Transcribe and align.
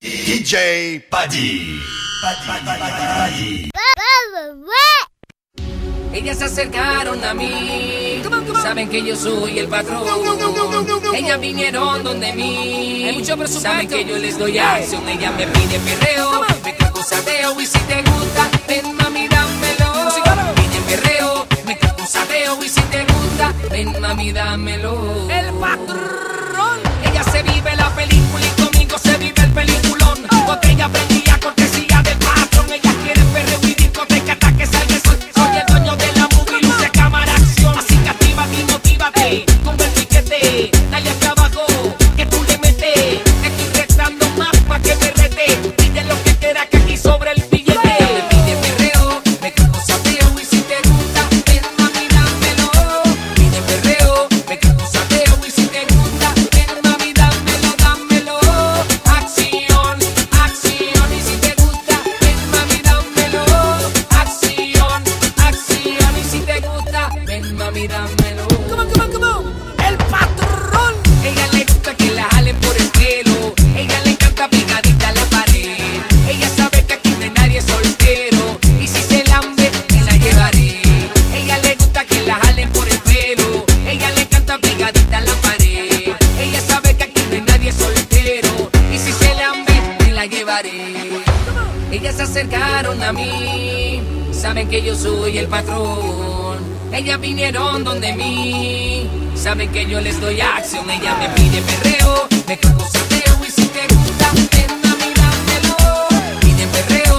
DJ 0.00 1.00
Paddy. 1.08 1.80
Paddy. 2.20 3.70
Ellas 6.12 6.38
se 6.38 6.44
acercaron 6.44 7.24
a 7.24 7.32
mí, 7.32 8.22
saben 8.62 8.88
que 8.90 9.02
yo 9.02 9.16
soy 9.16 9.58
el 9.58 9.68
patrón. 9.68 10.04
Ellas 11.14 11.40
vinieron 11.40 12.04
donde 12.04 12.32
mí, 12.34 13.10
mucho 13.14 13.46
saben 13.46 13.88
que 13.88 14.04
yo 14.04 14.18
les 14.18 14.38
doy 14.38 14.58
acción. 14.58 15.08
Ellas 15.08 15.34
me 15.34 15.46
piden 15.46 15.82
perreo, 15.82 16.42
me 16.62 16.76
cago 16.76 17.02
sateo 17.02 17.58
y 17.60 17.66
si 17.66 17.78
te 17.80 18.02
gusta, 18.02 18.50
ven 18.68 18.94
mami 18.96 19.28
dámelo. 19.28 19.92
Piden 20.56 20.82
perreo, 20.84 21.46
me 21.64 21.78
cago 21.78 22.06
sateo 22.06 22.62
y 22.62 22.68
si 22.68 22.80
te 22.82 23.04
gusta, 23.04 23.54
ven 23.70 23.98
mami 24.00 24.32
dámelo. 24.32 25.28
El 25.30 25.52
patrón, 25.54 26.80
ella 27.02 27.22
se 27.24 27.42
vive 27.42 27.76
la 27.76 27.94
película 27.94 28.55
peliculón, 29.56 30.18
botella 30.46 30.86
prendida. 30.86 31.25
yo 94.86 94.94
soy 94.94 95.36
el 95.38 95.48
patrón. 95.48 96.58
Ellas 96.92 97.20
vinieron 97.20 97.82
donde 97.82 98.12
mí, 98.12 99.10
saben 99.34 99.72
que 99.72 99.84
yo 99.84 100.00
les 100.00 100.20
doy 100.20 100.40
acción. 100.40 100.88
Ella 100.88 101.16
me 101.16 101.28
pide 101.30 101.60
perreo, 101.62 102.28
me 102.46 102.56
cago 102.56 102.84
sateo 102.86 103.36
y 103.44 103.50
si 103.50 103.66
te 103.66 103.82
gusta, 103.92 104.30
ven 104.52 104.70
a 104.84 104.94
mirármelo. 104.94 106.38
Piden 106.40 106.68
perreo. 106.68 107.15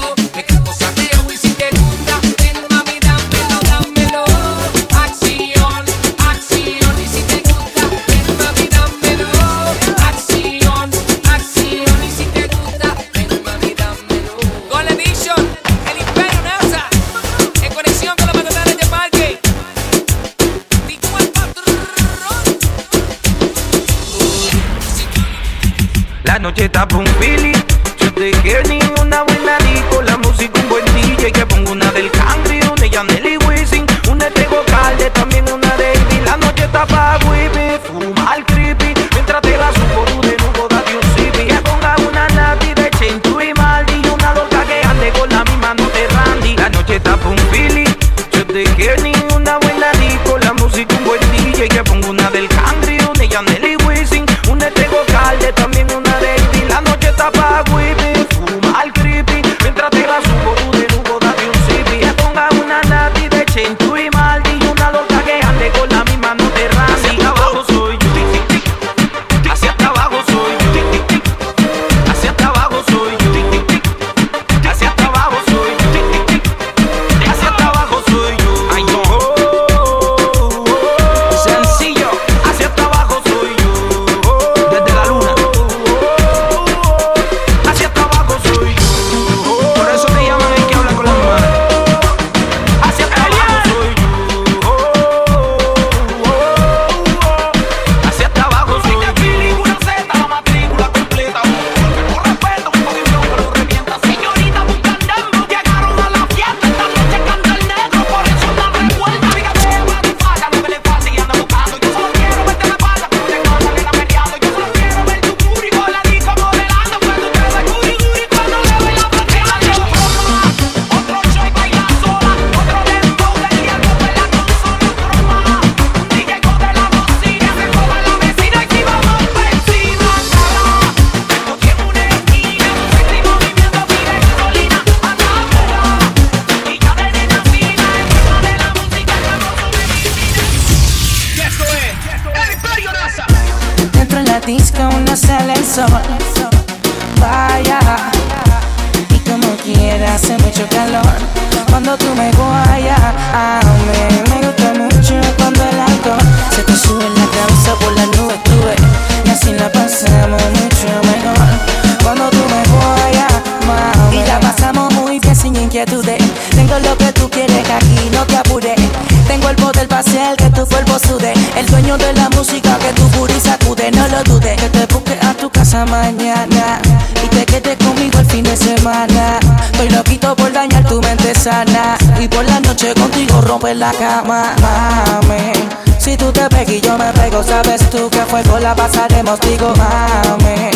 dañar 180.57 180.83
tu 180.85 180.99
mente 181.01 181.35
sana. 181.35 181.97
Y 182.19 182.27
por 182.27 182.43
la 182.43 182.59
noche 182.59 182.93
contigo 182.95 183.41
romper 183.41 183.75
la 183.75 183.91
cama 183.91 184.55
Mami, 184.63 185.51
si 185.99 186.17
tú 186.17 186.31
te 186.31 186.49
pegas 186.49 186.69
y 186.69 186.81
yo 186.81 186.97
me 186.97 187.11
pego 187.13 187.43
Sabes 187.43 187.87
tú 187.91 188.09
que 188.09 188.21
fuego 188.21 188.57
la 188.57 188.73
pasaremos 188.75 189.39
Digo 189.41 189.71
mami, 189.75 190.71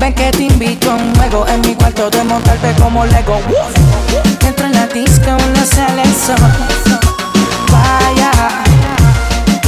ven 0.00 0.14
que 0.14 0.30
te 0.30 0.44
invito 0.44 0.90
a 0.90 0.94
un 0.94 1.14
juego 1.16 1.46
En 1.48 1.60
mi 1.60 1.74
cuarto 1.74 2.08
de 2.08 2.24
montarte 2.24 2.72
como 2.80 3.04
Lego. 3.04 3.38
Entro 4.46 4.66
en 4.66 4.72
la 4.72 4.86
disco, 4.86 5.30
no 5.54 5.62
sale 5.66 6.02
el 6.02 6.14
sol. 6.14 6.50
Vaya, 7.72 8.30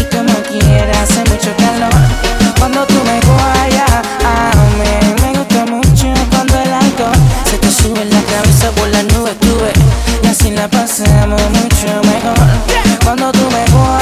y 0.01 0.05
tú 0.05 0.19
no 0.23 0.35
quieras, 0.49 0.99
hace 1.03 1.21
mucho 1.31 1.51
calor. 1.59 1.93
Cuando 2.59 2.87
tú 2.87 2.95
me 2.95 3.21
guayas, 3.29 3.91
a 4.25 4.53
mí 4.79 5.23
me 5.23 5.39
gusta 5.39 5.67
mucho 5.67 6.07
cuando 6.31 6.59
el 6.59 6.73
alcohol 6.73 7.13
Se 7.45 7.59
te 7.59 7.71
sube 7.71 8.03
en 8.03 8.11
la 8.11 8.23
cabeza 8.23 8.71
por 8.73 8.89
las 8.89 9.05
nubes 9.05 9.48
pasemos 10.69 11.41
mucho 11.51 11.87
mejor. 12.03 12.39
Cuando 13.05 13.33
tú 13.33 13.49
me 13.51 13.65
cojas 13.73 13.98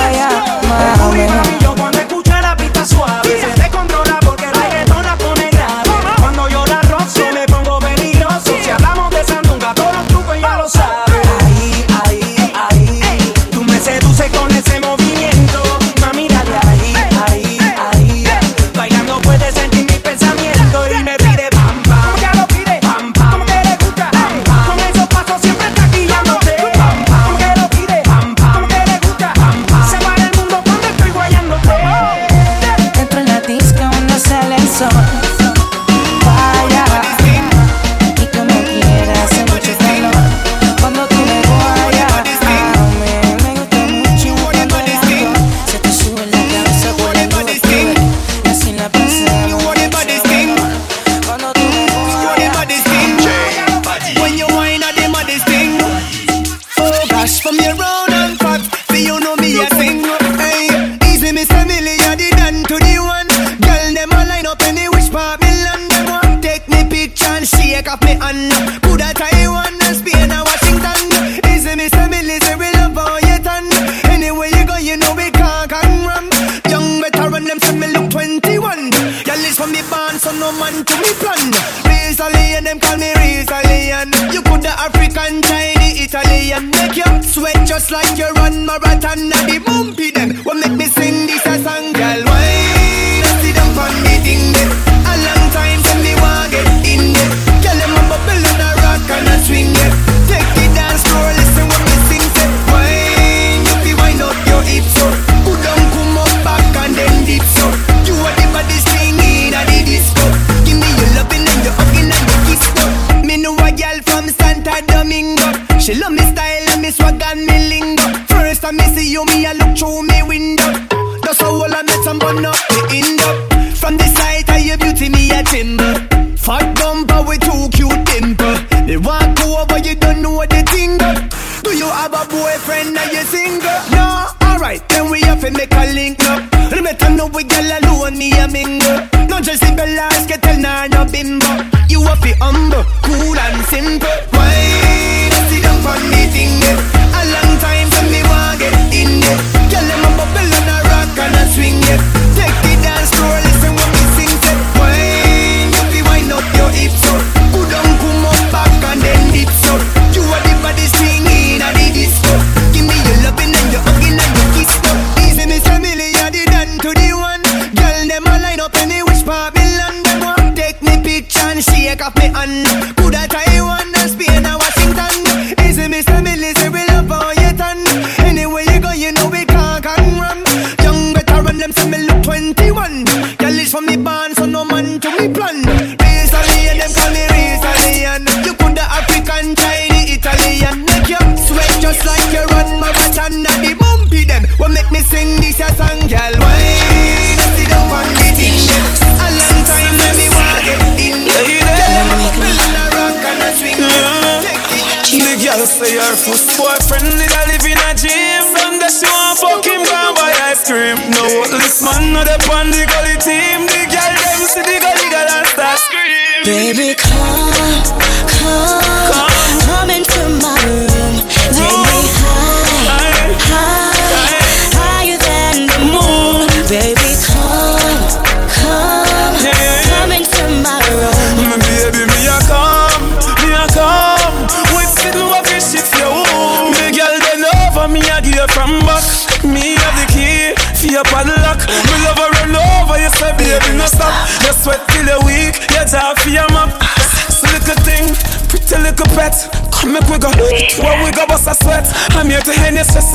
off 67.97 68.05
me 68.05 68.15
hand. 68.21 68.53
Could 68.83 69.01
I 69.01 69.13
Taiwan 69.13 69.73
and 69.73 69.97
Spain 69.97 70.29
and 70.31 70.45
Washington? 70.45 71.01
Easy 71.49 71.75
me 71.77 71.89
say 71.89 72.07
me 72.09 72.21
listen 72.23 72.59
we 72.59 72.69
love 72.77 72.97
all 72.97 73.21
you 73.21 73.39
done. 73.41 73.69
Anywhere 74.13 74.49
you 74.49 74.65
go, 74.67 74.77
you 74.77 74.97
know 74.97 75.15
we 75.15 75.31
can't 75.31 75.71
come 75.71 76.05
wrong. 76.05 76.29
Young 76.69 77.01
veteran, 77.01 77.45
them 77.45 77.59
say 77.61 77.77
me 77.77 77.89
look 77.89 78.11
21. 78.11 78.93
Y'all 79.25 79.45
is 79.49 79.57
from 79.57 79.73
me 79.73 79.83
band, 79.91 80.21
so 80.21 80.31
no 80.33 80.53
man 80.61 80.85
to 80.85 80.95
me 81.01 81.11
plan. 81.21 81.53
Rizalian, 81.89 82.65
them 82.65 82.79
call 82.81 82.97
me 82.97 83.13
Rizalian. 83.17 84.13
You 84.33 84.43
could 84.43 84.63
the 84.63 84.73
African, 84.73 85.43
Chinese, 85.43 86.01
Italian. 86.07 86.71
Make 86.71 86.97
you 86.97 87.11
sweat 87.23 87.67
just 87.67 87.91
like 87.91 88.19
you 88.19 88.26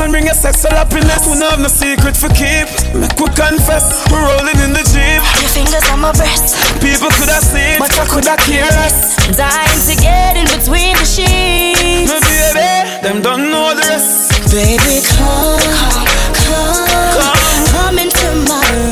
and 0.04 0.12
bring 0.12 0.26
your 0.26 0.36
sexual 0.36 0.72
happiness. 0.72 1.26
We 1.28 1.38
don't 1.38 1.52
have 1.52 1.60
no 1.62 1.68
secret 1.70 2.18
for 2.18 2.30
keep. 2.34 2.68
Make 2.98 3.14
we 3.20 3.28
confess, 3.38 4.02
we're 4.10 4.26
rolling 4.26 4.58
in 4.66 4.74
the 4.74 4.84
jeep. 4.90 5.22
Your 5.42 5.52
fingers 5.54 5.86
on 5.90 6.02
my 6.02 6.12
breast. 6.14 6.58
People 6.82 7.10
could 7.14 7.30
have 7.30 7.46
seen, 7.46 7.78
but 7.78 7.94
I 7.94 8.06
could 8.10 8.26
have 8.26 8.40
care 8.40 8.66
less. 8.82 9.16
Dying 9.38 9.82
to 9.86 9.96
get 10.02 10.38
in 10.38 10.48
between 10.50 10.98
the 10.98 11.06
sheets. 11.06 12.10
My 12.10 12.20
baby, 12.20 13.02
them 13.06 13.22
don't 13.22 13.50
know 13.52 13.74
the 13.78 13.86
rest. 13.86 14.32
Baby, 14.52 15.06
come, 15.06 15.62
come, 16.50 16.88
come, 17.16 17.66
come 17.70 18.00
into 18.00 18.28
my 18.50 18.62
room. 18.74 18.91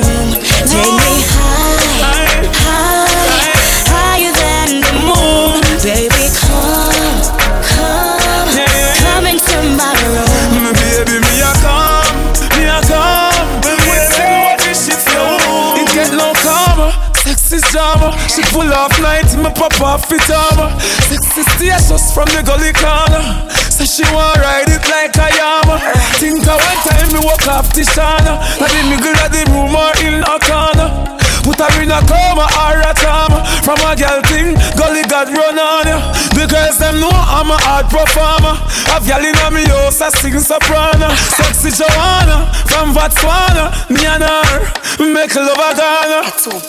Armor. 17.99 18.17
She 18.27 18.41
full 18.43 18.71
off 18.73 18.99
night, 19.01 19.27
me 19.37 19.49
pop 19.53 19.79
off 19.81 20.11
it 20.11 20.29
armor. 20.29 20.79
Sexy 20.79 21.43
status 21.43 22.13
from 22.13 22.25
the 22.25 22.43
gully 22.43 22.73
corner. 22.73 23.23
So 23.69 23.85
she 23.85 24.03
want 24.13 24.37
ride 24.39 24.69
it 24.69 24.83
like 24.89 25.15
a 25.17 25.27
yama. 25.35 25.79
Think 26.19 26.47
of 26.47 26.59
one 26.59 26.79
time 26.87 27.13
me 27.13 27.19
walk 27.23 27.47
off 27.47 27.73
the 27.73 27.81
shana. 27.81 28.39
I 28.59 28.67
the 28.67 28.83
middle 28.89 29.15
of 29.15 29.31
the 29.31 29.43
room 29.51 29.75
or 29.75 29.93
in 30.03 30.23
a 30.23 30.37
corner. 30.39 31.28
Put 31.43 31.59
her 31.59 31.71
in 31.81 31.91
a 31.91 31.99
coma 32.05 32.45
or 32.63 32.79
a 32.83 32.91
trauma. 32.93 33.43
From 33.63 33.79
a 33.85 33.95
girl 33.95 34.21
thing, 34.27 34.55
gully 34.77 35.03
God 35.07 35.29
run 35.29 35.57
on 35.59 35.85
you 35.87 35.99
Because 36.35 36.77
them 36.77 36.99
know 36.99 37.11
I'm 37.11 37.49
a 37.51 37.57
hard 37.61 37.87
performer. 37.89 38.55
A 38.93 38.97
girl 39.03 39.23
in 39.23 39.35
a 39.45 39.47
me 39.51 39.63
house, 39.69 40.01
I 40.01 40.09
sing 40.09 40.39
soprano. 40.39 41.09
Sexy 41.37 41.71
Joanna, 41.71 42.49
from 42.67 42.93
Botswana 42.93 43.71
Me 43.89 44.05
and 44.05 44.23
her, 44.23 44.59
make 45.13 45.33
love 45.35 45.57
a 45.57 45.71
Ghana. 45.75 46.19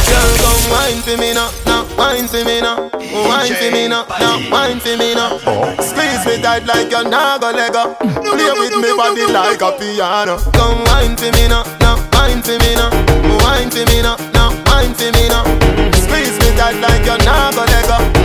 Girl, 0.07 0.31
come 0.41 0.63
wine 0.71 1.01
for 1.01 1.17
me 1.17 1.33
now, 1.33 1.51
now 1.65 1.85
wine 1.97 2.27
for 2.27 2.43
me 2.43 2.61
now 2.61 2.96
Wine 3.27 3.53
for 3.53 3.71
me 3.71 3.87
now, 3.87 4.05
now 4.19 4.39
wine 4.51 4.79
for 4.79 4.95
me 4.97 5.13
now. 5.13 5.39
Oh. 5.45 5.75
Squeeze 5.81 6.25
me 6.25 6.41
tight 6.41 6.65
like 6.65 6.89
you're 6.91 7.07
not 7.07 7.41
gonna 7.41 7.57
let 7.57 7.73
go. 7.73 7.95
Play 7.95 8.51
with 8.59 8.75
me 8.75 8.91
body 8.95 9.25
like 9.31 9.61
a 9.61 9.71
piano. 9.77 10.37
Come 10.53 10.83
wine 10.85 11.15
for 11.17 11.31
me 11.35 11.47
now, 11.47 11.63
now 11.79 11.95
wine 12.13 12.41
for 12.41 12.57
me 12.59 12.75
now. 12.75 12.89
Wine 13.43 13.69
for 13.69 13.85
me 13.91 14.01
now, 14.01 14.15
now 14.33 14.49
wine 14.67 14.93
for 14.93 15.11
me 15.11 15.27
now. 15.29 15.43
Squeeze 16.03 16.37
me 16.39 16.55
tight 16.57 16.79
like 16.81 17.05
you're 17.05 17.17
not 17.25 17.53
gonna 17.55 17.71
let 17.71 17.87
go. 17.87 18.16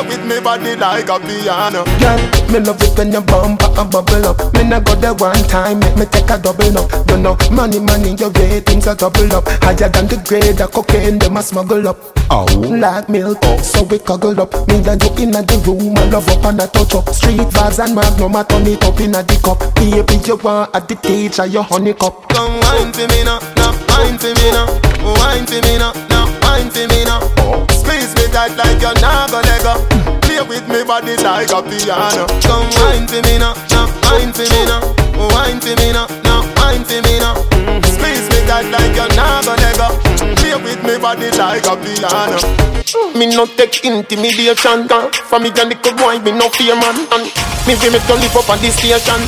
Play 0.00 0.16
with 0.16 0.24
me 0.26 0.40
body 0.40 0.76
like 0.76 1.08
a 1.08 1.18
piano. 1.20 1.84
Girl, 2.00 2.20
me 2.50 2.60
love 2.60 2.80
it 2.80 2.96
when 2.96 3.12
you 3.12 3.20
bump 3.20 3.62
and 3.62 3.90
bubble 3.90 4.26
up. 4.26 4.54
Me 4.54 4.64
nah 4.64 4.80
go 4.80 4.94
there 4.94 5.12
one 5.14 5.42
time, 5.44 5.80
make 5.80 5.96
me 5.96 6.06
take 6.06 6.30
a 6.30 6.38
double 6.38 6.78
up. 6.78 6.88
You 7.08 7.18
know, 7.18 7.36
money, 7.52 7.80
money, 7.80 8.14
your 8.14 8.30
ratings 8.30 8.86
are 8.86 8.94
double 8.94 9.32
up. 9.34 9.44
Higher 9.62 9.88
than 9.90 10.06
the 10.08 10.16
grade 10.26 10.60
of 10.60 10.72
cocaine, 10.72 11.18
them 11.18 11.36
a 11.36 11.42
smuggle 11.42 11.88
up. 11.88 11.98
Oh, 12.30 12.46
like 12.56 13.08
milk, 13.08 13.42
so 13.62 13.82
we 13.84 13.98
cuddle 13.98 14.40
up. 14.40 14.52
Me 14.68 14.76
and 14.76 15.02
you 15.02 15.10
inna 15.18 15.42
the 15.42 15.58
room, 15.66 15.96
I 15.98 16.04
love 16.08 16.28
up 16.28 16.44
and 16.44 16.62
I 16.62 16.66
touch 16.66 16.94
up. 16.94 17.08
Street 17.10 17.40
vibes 17.52 17.84
and 17.84 17.94
magnum, 17.94 18.36
I 18.36 18.44
turn 18.44 18.66
it 18.66 18.82
up 18.82 19.00
inna 19.00 19.22
the 19.22 19.36
cup. 19.44 19.60
Baby, 19.74 20.16
you 20.24 20.36
want 20.36 20.74
at 20.74 20.88
the 20.88 20.94
teacher, 20.94 21.44
your 21.46 21.64
honey 21.64 21.92
cup. 21.92 22.28
Come 22.30 22.58
wine 22.60 22.92
for 22.92 23.06
me 23.08 23.24
now, 23.24 23.38
now 23.56 23.76
wine 23.88 24.16
for 24.16 24.32
me 24.32 24.48
now, 24.50 24.66
wine 25.20 25.46
for 25.46 25.60
me 25.60 25.76
now, 25.76 25.92
now 26.08 26.24
wine 26.40 26.70
for 26.70 26.88
me 26.88 27.04
now. 27.04 27.20
Me 27.68 27.69
tight 28.30 28.54
like 28.56 28.80
you're 28.80 28.94
not 29.00 29.30
gonna 29.30 29.46
let 29.46 29.62
go. 29.62 29.74
Play 30.22 30.42
with 30.42 30.66
me 30.68 30.82
body 30.84 31.16
like 31.18 31.50
a 31.50 31.60
piano. 31.62 32.26
Come 32.46 32.70
wine 32.78 33.06
for 33.06 33.20
me 33.26 33.38
now, 33.38 33.54
now 33.70 33.86
wine 34.06 34.32
for 34.32 34.46
me 34.46 34.60
now, 34.66 34.80
wine 35.34 35.60
for 35.60 35.74
me 35.76 35.92
now, 35.92 36.06
now 36.22 36.46
wine 36.56 36.84
for 36.86 37.02
me 37.02 37.18
now. 37.18 37.34
Squeeze 37.90 38.26
me 38.30 38.38
tight 38.46 38.70
like 38.70 38.94
you're 38.94 39.10
not 39.18 39.44
gonna 39.44 39.60
let 39.60 39.76
go. 39.76 39.88
Play 40.38 40.56
with 40.56 40.82
me 40.86 40.98
body 40.98 41.30
like 41.36 41.66
a 41.66 41.74
piano. 41.76 42.38
Me 43.14 43.26
no 43.26 43.46
take 43.46 43.84
intimidation, 43.84 44.86
girl. 44.86 45.10
From 45.28 45.42
me 45.42 45.50
and 45.58 45.70
the 45.70 45.76
good 45.82 45.96
boy, 45.96 46.18
me 46.20 46.32
no 46.32 46.48
fear 46.50 46.74
man. 46.74 46.96
And 47.12 47.26
me 47.66 47.74
be 47.78 47.90
me 47.90 47.98
to 47.98 48.14
live 48.14 48.36
up 48.36 48.48
on 48.48 48.58
this 48.62 48.74
station. 48.78 49.20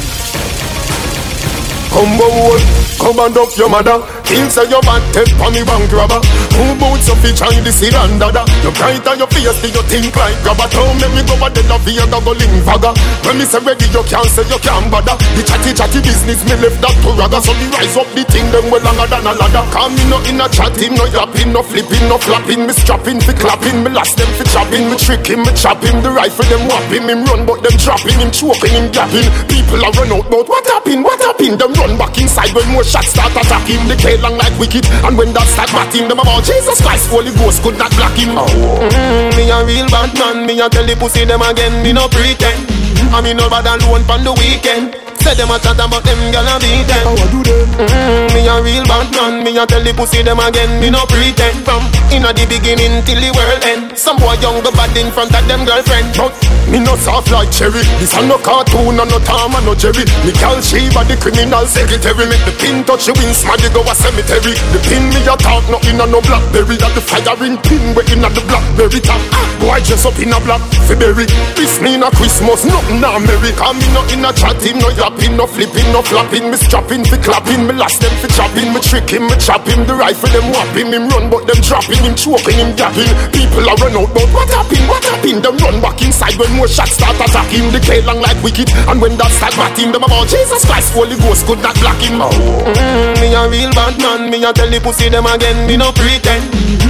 Come 1.92 2.20
on, 2.20 2.91
come 3.02 3.18
and 3.18 3.34
up 3.34 3.50
your 3.58 3.66
mother. 3.66 3.98
Feel 4.30 4.46
say 4.46 4.70
your 4.70 4.80
bad 4.86 5.02
take 5.10 5.34
on 5.42 5.50
me 5.50 5.66
bank 5.66 5.90
robber. 5.90 6.22
Who 6.54 6.78
boots 6.78 7.10
each 7.26 7.42
eye 7.42 7.58
this 7.66 7.82
is 7.82 7.90
and 7.90 8.22
dada. 8.22 8.46
You 8.62 8.70
bright 8.78 9.02
on 9.10 9.18
your 9.18 9.26
face, 9.34 9.58
do 9.58 9.68
you 9.68 9.82
think 9.90 10.14
like 10.14 10.38
grabber? 10.46 10.70
Don't 10.70 10.94
make 11.02 11.10
me 11.18 11.22
go 11.26 11.34
a 11.42 11.50
dead 11.50 11.66
of 11.66 11.82
your 11.90 12.06
go 12.06 12.30
link 12.30 12.54
fagger. 12.62 12.94
When 13.26 13.42
me 13.42 13.44
say 13.44 13.58
ready, 13.58 13.90
you 13.90 14.02
can't 14.06 14.30
say 14.30 14.46
you 14.46 14.60
can't 14.62 14.86
bother. 14.86 15.18
The 15.34 15.42
chatty 15.42 15.74
chatty 15.74 16.00
business, 16.06 16.46
me 16.46 16.54
left 16.62 16.78
that 16.78 16.94
to 17.02 17.10
ragga. 17.18 17.42
So 17.42 17.52
me 17.58 17.66
rise 17.74 17.98
up 17.98 18.08
the 18.14 18.22
thing, 18.30 18.46
them 18.54 18.70
well 18.70 18.80
longer 18.86 19.10
than 19.10 19.26
a 19.26 19.32
ladder. 19.34 19.64
Come 19.74 19.98
me 19.98 20.04
no 20.06 20.22
in 20.30 20.38
a 20.38 20.46
chatting, 20.46 20.94
no 20.94 21.04
yapping, 21.10 21.50
no 21.50 21.66
flipping, 21.66 22.06
no 22.06 22.16
flapping. 22.22 22.70
Me 22.70 22.72
strapping, 22.72 23.18
fi 23.18 23.34
clapping, 23.34 23.82
me 23.82 23.90
last 23.90 24.14
them 24.14 24.30
fi 24.38 24.46
chopping. 24.46 24.86
Me 24.86 24.96
tricking, 24.96 25.42
me 25.42 25.52
chopping. 25.58 25.98
The 26.06 26.10
rifle 26.14 26.46
them 26.46 26.70
whopping, 26.70 27.10
him 27.10 27.26
run 27.26 27.42
but 27.42 27.66
them 27.66 27.74
dropping, 27.74 28.16
him 28.22 28.30
choking, 28.30 28.72
him 28.72 28.86
gapping. 28.94 29.26
People 29.50 29.82
are 29.82 29.92
run 29.98 30.14
out, 30.14 30.26
but 30.30 30.46
what 30.46 30.64
happened? 30.70 31.02
What 31.02 31.18
happened? 31.18 31.58
Them 31.58 31.72
run 31.74 31.98
back 31.98 32.14
inside 32.20 32.54
when 32.54 32.68
more 32.70 32.86
shots 32.92 33.08
start 33.08 33.32
attacking. 33.32 33.88
the 33.88 33.96
K 33.96 34.20
long 34.20 34.36
like 34.36 34.52
wicked, 34.60 34.84
and 35.08 35.16
when 35.16 35.32
that 35.32 35.48
start 35.48 35.72
batting, 35.72 36.08
them 36.08 36.20
about 36.20 36.44
Jesus 36.44 36.80
Christ, 36.84 37.08
Holy 37.08 37.32
Ghost 37.40 37.62
could 37.62 37.78
not 37.78 37.90
block 37.96 38.12
him. 38.12 38.36
Mm, 38.36 39.32
me 39.36 39.48
a 39.48 39.64
real 39.64 39.88
bad 39.88 40.12
man, 40.20 40.46
me 40.46 40.60
a 40.60 40.68
tell 40.68 40.84
the 40.84 40.94
pussy 40.94 41.24
them 41.24 41.40
again, 41.40 41.82
me 41.82 41.92
no 41.92 42.06
pretend. 42.08 42.81
I 43.10 43.20
me 43.20 43.34
no 43.34 43.48
bad 43.50 43.66
alone 43.66 44.04
pon 44.04 44.22
the 44.22 44.32
weekend. 44.38 44.94
Say 45.22 45.38
them 45.38 45.54
a 45.54 45.58
chat 45.62 45.78
about 45.78 46.02
them 46.02 46.18
gyal 46.34 46.42
a 46.50 46.58
beat 46.58 46.82
them. 46.90 47.06
How 47.06 47.14
I 47.14 47.26
do 47.30 47.40
them? 47.46 47.62
Mm, 47.78 48.26
me 48.34 48.42
a 48.42 48.58
real 48.58 48.82
bad 48.90 49.06
man, 49.14 49.46
me 49.46 49.54
a 49.54 49.62
tell 49.62 49.78
the 49.78 49.94
pussy 49.94 50.18
them 50.18 50.42
again, 50.42 50.82
me 50.82 50.90
no 50.90 51.06
pretend. 51.06 51.62
From 51.62 51.86
inna 52.10 52.34
the 52.34 52.42
beginning 52.50 53.06
till 53.06 53.22
the 53.22 53.30
world 53.30 53.62
end. 53.62 53.94
Some 53.94 54.18
boy 54.18 54.34
young 54.42 54.58
go 54.66 54.74
bad 54.74 54.90
in 54.98 55.14
front 55.14 55.30
of 55.30 55.46
them 55.46 55.62
girlfriend. 55.62 56.10
But 56.18 56.34
me 56.66 56.82
no 56.82 56.98
soft 56.98 57.30
like 57.30 57.54
cherry. 57.54 57.86
This 58.02 58.18
a 58.18 58.26
no 58.26 58.34
cartoon, 58.34 58.98
and 58.98 59.06
no 59.06 59.22
Tom 59.22 59.54
and 59.54 59.62
no 59.62 59.78
Jerry. 59.78 60.02
Me 60.26 60.34
call 60.34 60.58
she 60.58 60.90
Sheba 60.90 61.06
the 61.06 61.14
criminal 61.14 61.70
secretary. 61.70 62.26
Make 62.26 62.42
the 62.42 62.50
pin 62.58 62.82
touch 62.82 63.06
you 63.06 63.14
in 63.22 63.30
smaddy 63.30 63.70
go 63.70 63.86
a 63.86 63.94
cemetery. 63.94 64.58
The 64.74 64.82
pin 64.90 65.06
me 65.14 65.22
a 65.22 65.38
talk, 65.38 65.62
no 65.70 65.78
in 65.86 66.02
a 66.02 66.06
no 66.10 66.18
blackberry. 66.26 66.82
That 66.82 66.98
the 66.98 67.02
firing 67.02 67.62
pin 67.62 67.94
we 67.94 68.02
in 68.10 68.26
a 68.26 68.28
the 68.34 68.42
blackberry 68.50 68.98
top. 68.98 69.22
Ah, 69.38 69.46
boy 69.62 69.78
dress 69.86 70.02
up 70.02 70.18
in 70.18 70.34
a 70.34 70.38
black 70.42 70.66
February. 70.90 71.30
This 71.54 71.78
me 71.78 71.94
a 71.94 72.10
Christmas, 72.10 72.66
nothing 72.66 72.91
na 73.00 73.16
America. 73.16 73.72
Me 73.72 73.86
no 73.94 74.02
in 74.10 74.24
a 74.24 74.32
chatting, 74.32 74.78
no 74.78 74.88
yapping, 74.92 75.36
no 75.36 75.46
flipping, 75.46 75.88
no 75.92 76.02
flapping. 76.02 76.50
Me 76.50 76.56
strapping, 76.56 77.04
fi 77.04 77.16
clapping. 77.20 77.66
Me 77.66 77.72
last 77.72 78.00
them 78.00 78.12
fi 78.20 78.28
chopping. 78.34 78.72
Me 78.72 78.80
tricking, 78.80 79.24
me 79.24 79.36
chopping. 79.38 79.84
The 79.86 79.94
rifle 79.94 80.32
them 80.32 80.50
whopping. 80.52 80.92
Him 80.92 81.08
run 81.08 81.30
but 81.30 81.46
them 81.46 81.60
dropping. 81.62 82.02
Him 82.02 82.14
choking, 82.16 82.58
him 82.58 82.74
gapping. 82.74 83.12
People 83.32 83.64
are 83.68 83.78
run 83.78 83.96
out 83.96 84.10
but 84.12 84.28
what 84.34 84.48
happened? 84.50 84.84
What 84.88 85.04
happened? 85.04 85.40
Them 85.44 85.56
run 85.62 85.80
back 85.80 86.02
inside 86.02 86.36
when 86.36 86.52
more 86.58 86.68
shots 86.68 86.98
start 86.98 87.16
attacking. 87.16 87.70
The 87.72 87.80
K 87.80 88.02
long 88.02 88.20
like 88.20 88.40
wicked. 88.42 88.68
And 88.88 89.00
when 89.00 89.16
that 89.16 89.30
start 89.32 89.54
batting, 89.56 89.92
them 89.92 90.02
about 90.02 90.28
Jesus 90.28 90.64
Christ, 90.64 90.92
Holy 90.92 91.16
Ghost 91.16 91.46
could 91.46 91.62
not 91.62 91.78
block 91.80 92.00
him. 92.02 92.18
Mm, 92.18 93.20
me 93.20 93.34
a 93.34 93.48
real 93.48 93.70
bad 93.72 93.96
man, 93.98 94.30
me 94.30 94.44
a 94.44 94.52
tell 94.52 94.68
the 94.68 94.80
pussy 94.80 95.08
them 95.08 95.26
again, 95.26 95.66
me 95.66 95.76
no 95.76 95.92
pretend. 95.92 96.44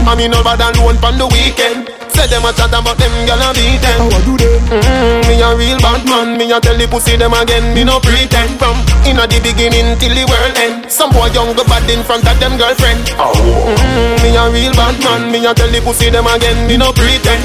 I 0.08 0.14
me 0.16 0.28
no 0.28 0.42
bad 0.42 0.60
alone 0.60 0.98
pon 0.98 1.18
the 1.18 1.26
weekend. 1.26 2.01
Say 2.12 2.28
them 2.28 2.44
a 2.44 2.52
chat 2.52 2.72
about 2.72 2.98
them 2.98 3.12
gyal 3.26 3.40
a 3.40 3.50
beat 3.56 3.80
them. 3.80 3.98
How 3.98 4.12
I 4.12 4.20
do 4.24 4.34
them? 4.36 4.52
Mm, 4.68 5.26
me 5.28 5.40
a 5.40 5.48
real 5.56 5.78
bad 5.80 6.04
man, 6.04 6.36
me 6.36 6.52
a 6.52 6.60
tell 6.60 6.76
the 6.76 6.86
pussy 6.86 7.16
them 7.16 7.32
again, 7.32 7.74
me 7.74 7.84
no 7.84 7.98
pretend. 8.00 8.58
From 8.60 8.76
inna 9.08 9.26
the 9.26 9.40
beginning 9.40 9.96
till 9.98 10.12
the 10.14 10.24
world 10.28 10.56
end. 10.60 10.90
Some 10.90 11.10
boy 11.10 11.32
young 11.32 11.56
go 11.56 11.64
bad 11.64 11.88
in 11.88 12.04
front 12.04 12.28
of 12.28 12.36
them 12.38 12.56
girlfriend. 12.60 13.00
Mm, 13.16 14.22
me 14.22 14.36
a 14.36 14.44
real 14.52 14.72
bad 14.76 14.96
man, 15.02 15.32
me 15.32 15.44
a 15.44 15.54
tell 15.54 15.70
the 15.72 15.80
pussy 15.80 16.10
them 16.10 16.26
again, 16.28 16.68
me 16.68 16.76
no 16.76 16.92
pretend. 16.92 17.42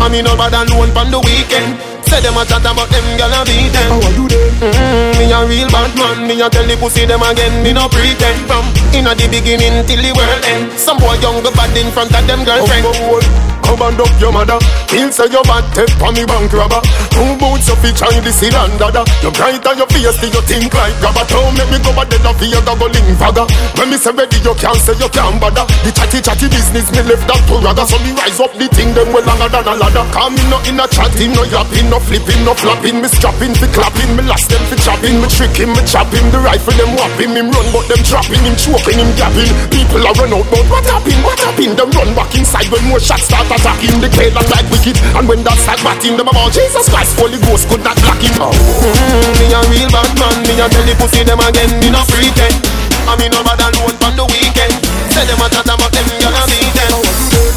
I 0.00 0.08
me 0.08 0.20
no 0.20 0.36
bad 0.36 0.52
alone 0.52 0.92
pon 0.92 1.10
the 1.10 1.20
weekend. 1.20 1.76
Say 2.06 2.22
them 2.22 2.38
a 2.38 2.46
chat 2.46 2.62
about 2.62 2.88
them 2.88 3.04
gyal 3.18 3.34
a 3.34 3.40
beat 3.44 3.72
them. 3.74 3.90
How 3.90 4.00
I 4.00 4.10
do 4.16 4.24
them? 4.26 4.48
Mm, 4.64 5.12
me 5.20 5.24
a 5.32 5.38
real 5.44 5.68
bad 5.68 5.92
man, 5.98 6.26
me 6.26 6.40
a 6.40 6.48
tell 6.48 6.64
the 6.64 6.76
pussy 6.76 7.04
them 7.04 7.22
again, 7.22 7.62
me 7.62 7.72
no 7.72 7.88
pretend. 7.88 8.48
From 8.48 8.64
inna 8.96 9.12
the 9.14 9.28
beginning 9.28 9.84
till 9.86 10.00
the 10.00 10.12
world 10.16 10.42
end. 10.48 10.72
Some 10.78 10.98
boy 10.98 11.14
young 11.20 11.42
go 11.44 11.52
bad 11.52 11.76
in 11.76 11.92
front 11.92 12.14
of 12.16 12.24
them 12.26 12.44
girlfriend. 12.44 12.84
Come 12.84 13.20
on, 13.20 13.45
come 13.62 13.82
and 13.82 14.00
up 14.00 14.12
your 14.20 14.32
mother. 14.32 14.58
Feel 14.90 15.10
say 15.12 15.28
your 15.30 15.44
bad 15.44 15.64
take 15.74 15.92
on 16.02 16.14
me 16.14 16.24
bank 16.24 16.52
robber. 16.52 16.80
Two 17.12 17.36
boots 17.40 17.68
of 17.72 17.80
each 17.84 18.02
eye 18.02 18.20
this 18.20 18.42
and 18.42 18.74
dada. 18.78 19.02
You 19.22 19.30
bright 19.32 19.64
on 19.66 19.76
your 19.78 19.88
face, 19.88 20.16
do 20.20 20.28
you 20.28 20.42
think 20.44 20.72
like 20.74 20.94
grabber? 21.00 21.24
Don't 21.28 21.54
make 21.56 21.70
me 21.72 21.78
go 21.80 21.92
a 21.96 22.04
dead 22.04 22.24
of 22.26 22.40
your 22.42 22.62
go 22.62 22.86
link 22.86 23.08
fagger. 23.16 23.46
When 23.76 23.90
me 23.90 23.96
say 23.96 24.12
ready, 24.12 24.38
you 24.44 24.54
can't 24.56 24.78
say 24.80 24.94
you 25.00 25.08
can't 25.10 25.40
bother. 25.40 25.64
The 25.84 25.90
chatty 25.92 26.20
chatty 26.20 26.48
business 26.52 26.88
me 26.92 27.02
left 27.06 27.24
that 27.28 27.40
to 27.48 27.56
ragga. 27.62 27.84
So 27.88 27.96
me 28.04 28.12
rise 28.16 28.40
up 28.40 28.52
the 28.56 28.68
thing 28.72 28.92
them 28.92 29.12
well 29.12 29.24
longer 29.24 29.48
than 29.48 29.64
a 29.64 29.74
ladder. 29.74 30.04
Come 30.12 30.36
me 30.36 30.42
no 30.52 30.58
in 30.68 30.80
a 30.80 30.86
chatting, 30.86 31.32
no 31.32 31.42
yapping, 31.48 31.88
no 31.88 31.98
flipping, 31.98 32.42
no 32.44 32.52
flapping. 32.54 33.00
Me 33.00 33.08
strapping, 33.08 33.54
fi 33.56 33.66
clapping, 33.72 34.12
me 34.16 34.22
last 34.28 34.52
them 34.52 34.62
fi 34.68 34.76
chopping. 34.80 35.18
Me 35.22 35.28
tricking, 35.32 35.72
me 35.72 35.82
chopping. 35.88 36.26
The 36.34 36.38
rifle 36.42 36.76
them 36.76 36.92
whopping, 36.98 37.32
him 37.32 37.48
run 37.50 37.68
but 37.72 37.86
them 37.88 38.02
dropping, 38.04 38.42
him 38.44 38.56
choking, 38.58 38.98
him 39.00 39.10
gapping. 39.16 39.50
People 39.72 40.04
are 40.04 40.16
run 40.20 40.34
out, 40.34 40.46
but 40.52 40.64
what 40.68 40.84
happened? 40.86 41.20
What 41.24 41.38
happened? 41.40 41.74
Them 41.78 41.90
run 41.96 42.10
back 42.14 42.32
inside 42.36 42.68
when 42.68 42.84
more 42.90 43.00
shots 43.00 43.24
start 43.30 43.45
attacking. 43.50 43.98
The 44.00 44.08
K 44.10 44.30
long 44.34 44.46
like 44.50 44.66
wicked, 44.70 44.98
and 45.16 45.24
when 45.28 45.42
that 45.46 45.58
start 45.62 45.80
batting, 45.82 46.16
them 46.16 46.28
about 46.28 46.52
Jesus 46.52 46.86
Christ, 46.88 47.16
Holy 47.18 47.38
Ghost 47.46 47.68
could 47.68 47.82
not 47.82 47.96
block 48.02 48.20
him. 48.20 48.34
Mm, 48.36 49.32
me 49.40 49.46
a 49.50 49.60
real 49.70 49.90
bad 49.90 50.10
man, 50.18 50.36
me 50.46 50.54
a 50.58 50.66
tell 50.68 50.84
the 50.86 50.94
pussy 50.98 51.22
them 51.22 51.40
again, 51.40 51.70
me 51.80 51.88
no 51.90 52.02
pretend. 52.10 52.56
I 53.06 53.14
me 53.18 53.30
no 53.30 53.42
bad 53.46 53.62
alone 53.62 53.94
pon 54.02 54.18
the 54.18 54.26
weekend. 54.26 54.74
Say 55.14 55.24
them 55.24 55.38
a 55.38 55.46
chat 55.48 55.68
about 55.70 55.90
them 55.94 56.06
gyal 56.18 56.34
a 56.34 56.42
beat 56.50 56.70
them. 56.74 56.94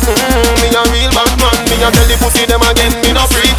Mm, 0.05 0.55
me 0.61 0.67
a 0.73 0.81
real 0.93 1.11
bad 1.11 1.33
man, 1.41 1.57
me 1.67 1.75
a 1.81 1.89
tell 1.89 2.07
the 2.07 2.15
pussy 2.21 2.45
them 2.45 2.61
again, 2.65 2.93
me 3.01 3.11
no 3.13 3.25
pretend. 3.29 3.58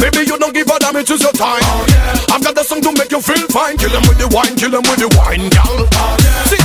Baby, 0.00 0.30
you 0.30 0.38
don't 0.38 0.54
give 0.54 0.68
a 0.68 0.78
damn, 0.78 0.96
it 0.96 1.10
is 1.10 1.20
your 1.20 1.32
time. 1.32 1.60
Oh, 1.62 1.86
yeah. 1.88 2.34
I've 2.34 2.42
got 2.42 2.54
the 2.54 2.62
song 2.62 2.80
to 2.82 2.92
make 2.92 3.10
you 3.10 3.20
feel 3.20 3.46
fine. 3.48 3.76
Kill 3.76 3.90
with 4.06 4.18
the 4.18 4.28
wine, 4.30 4.54
kill 4.56 4.70
with 4.70 4.98
the 4.98 5.08
wine, 5.18 5.50
girl. 5.50 5.88
Oh, 5.90 6.16
yeah. 6.22 6.57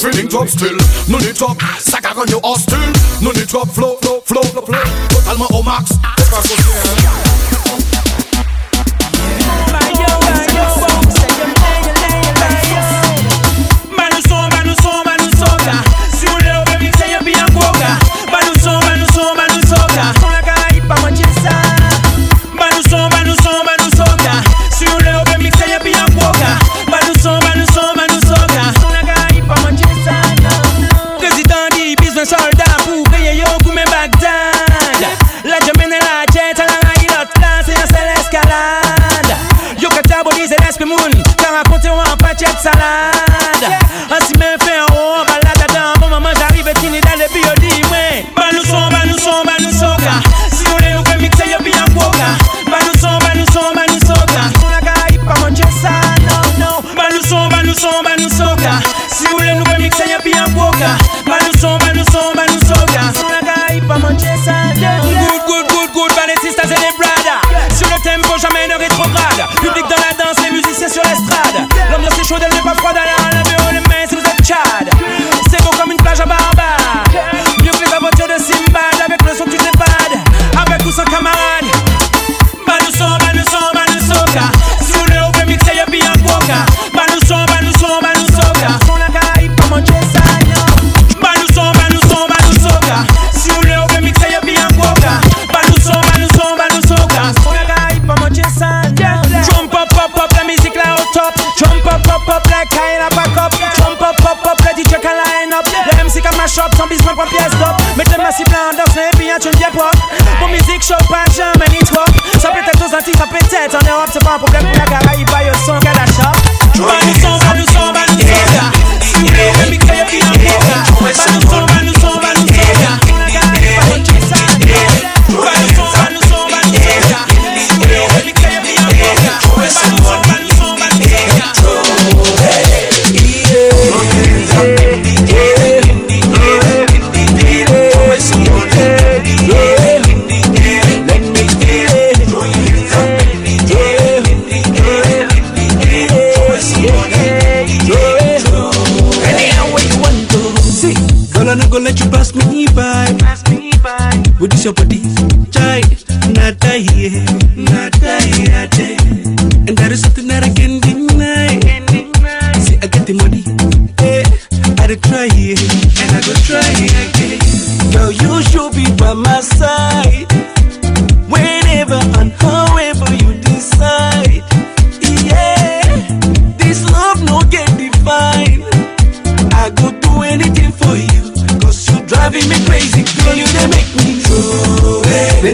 Feeling 0.00 0.28
top 0.28 0.48
still, 0.48 0.78
No 1.08 1.18
need 1.18 1.26
nous 1.26 1.26
n'est 1.26 1.34
top 1.34 1.62
Ça 1.78 1.98
caronne 1.98 2.26
hostile, 2.42 2.78
no 3.20 3.34
need 3.34 3.46
top 3.46 3.68
Flow, 3.70 3.98
flow, 4.00 4.22
flow, 4.24 4.42
flow, 4.42 4.62
flow 4.64 4.78
Totalement 5.10 5.48
au 5.50 5.62
max. 5.62 5.90
Espace 6.18 6.46
social. 6.48 7.29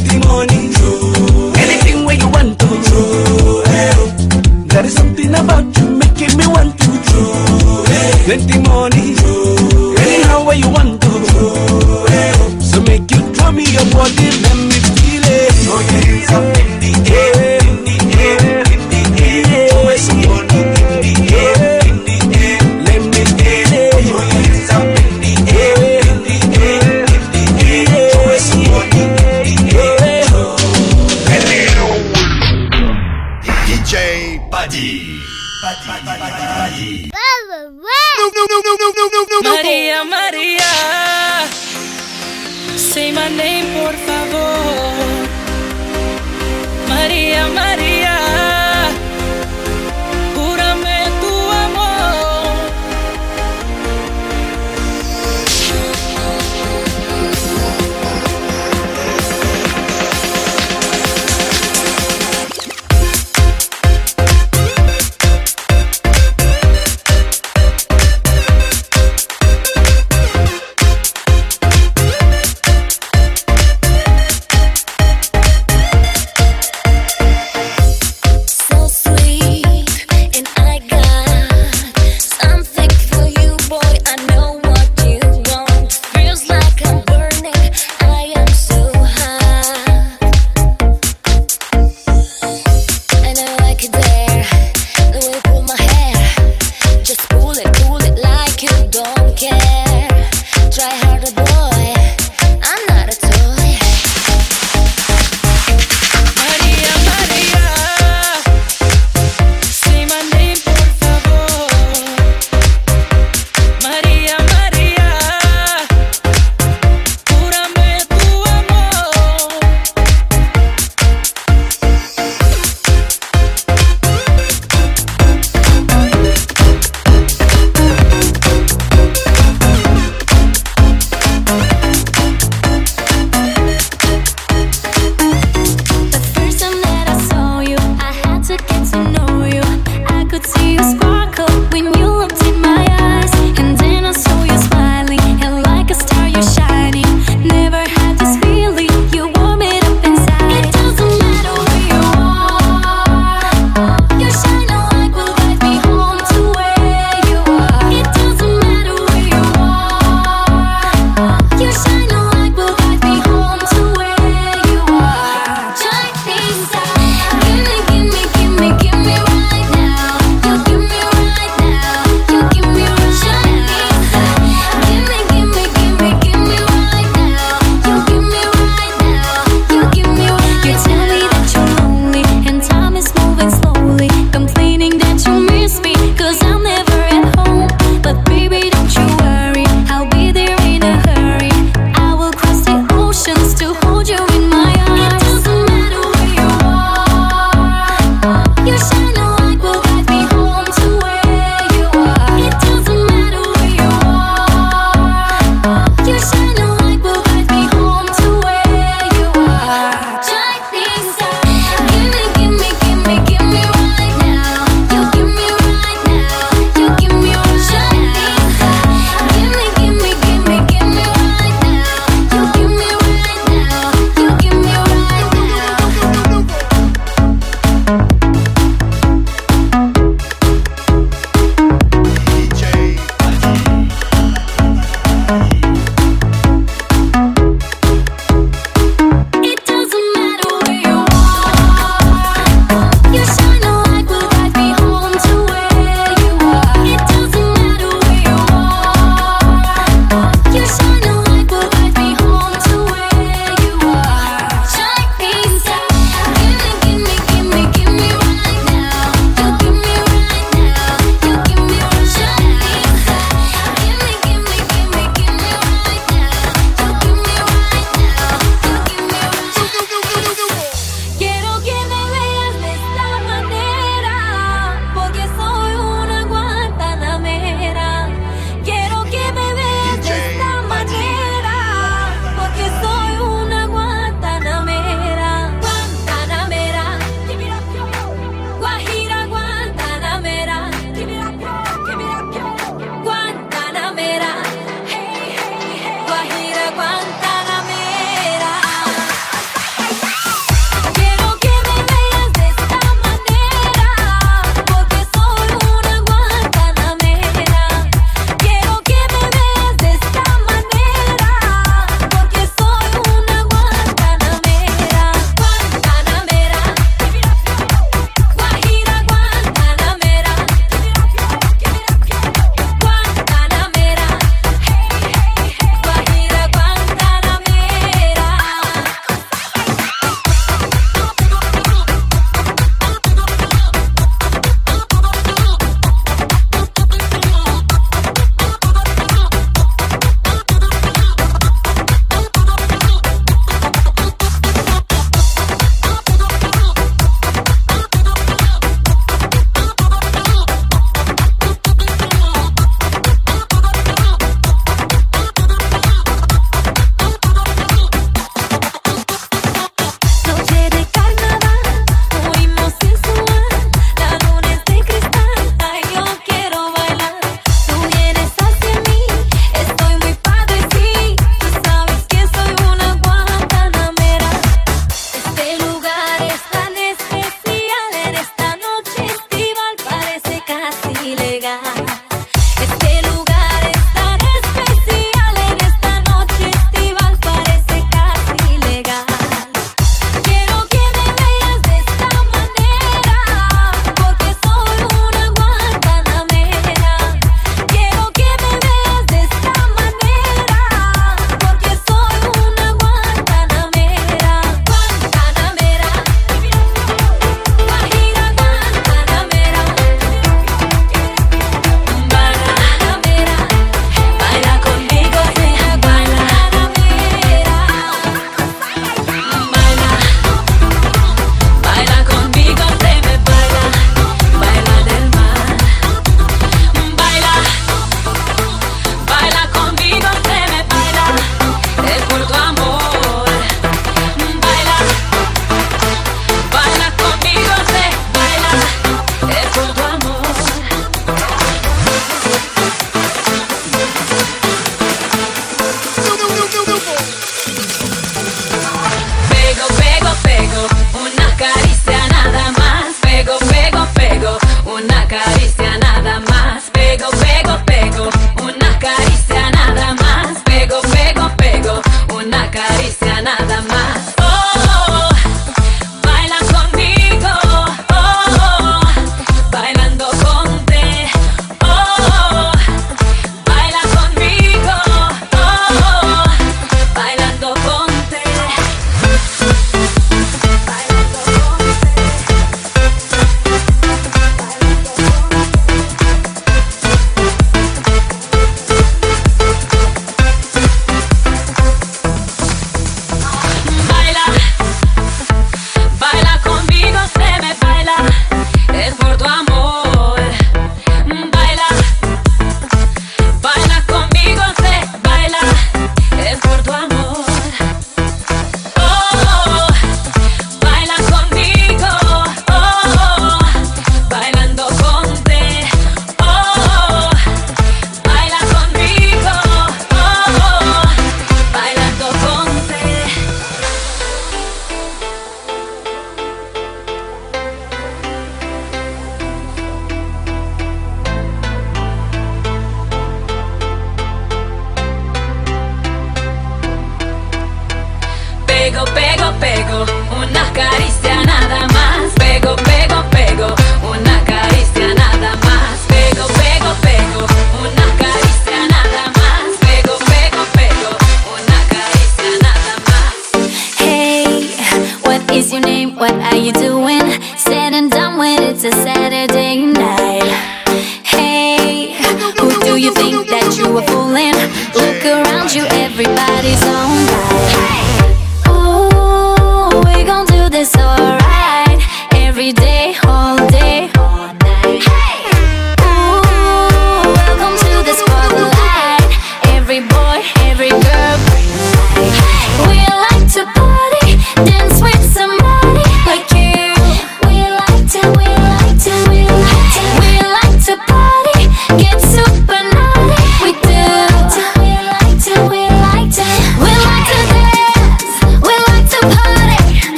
plenty 0.00 0.26
money. 0.26 0.72
True. 0.72 1.52
Anything 1.56 2.04
where 2.04 2.16
you 2.16 2.28
want 2.28 2.58
to. 2.58 2.66
True. 2.66 3.62
There 4.66 4.84
is 4.84 4.94
something 4.94 5.30
about 5.30 5.64
you 5.78 5.90
making 5.90 6.36
me 6.36 6.46
want 6.46 6.78
to. 6.78 6.90
True. 7.08 7.84
Hey. 7.86 8.24
Plenty 8.24 8.58
money. 8.68 9.14
True. 9.16 9.96
Anyhow 9.98 10.44
where 10.44 10.56
you 10.56 10.68
want 10.70 11.00
to. 11.00 11.08
True. 11.08 12.60
So 12.60 12.80
make 12.82 13.10
you 13.10 13.20
throw 13.34 13.52
me 13.52 13.64
your 13.64 13.84
body, 13.92 14.30
let 14.42 14.56
me 14.56 14.78
feel 14.96 15.22
it. 15.24 15.52
Throw 15.64 15.80
your 15.80 16.04
hands 16.06 16.99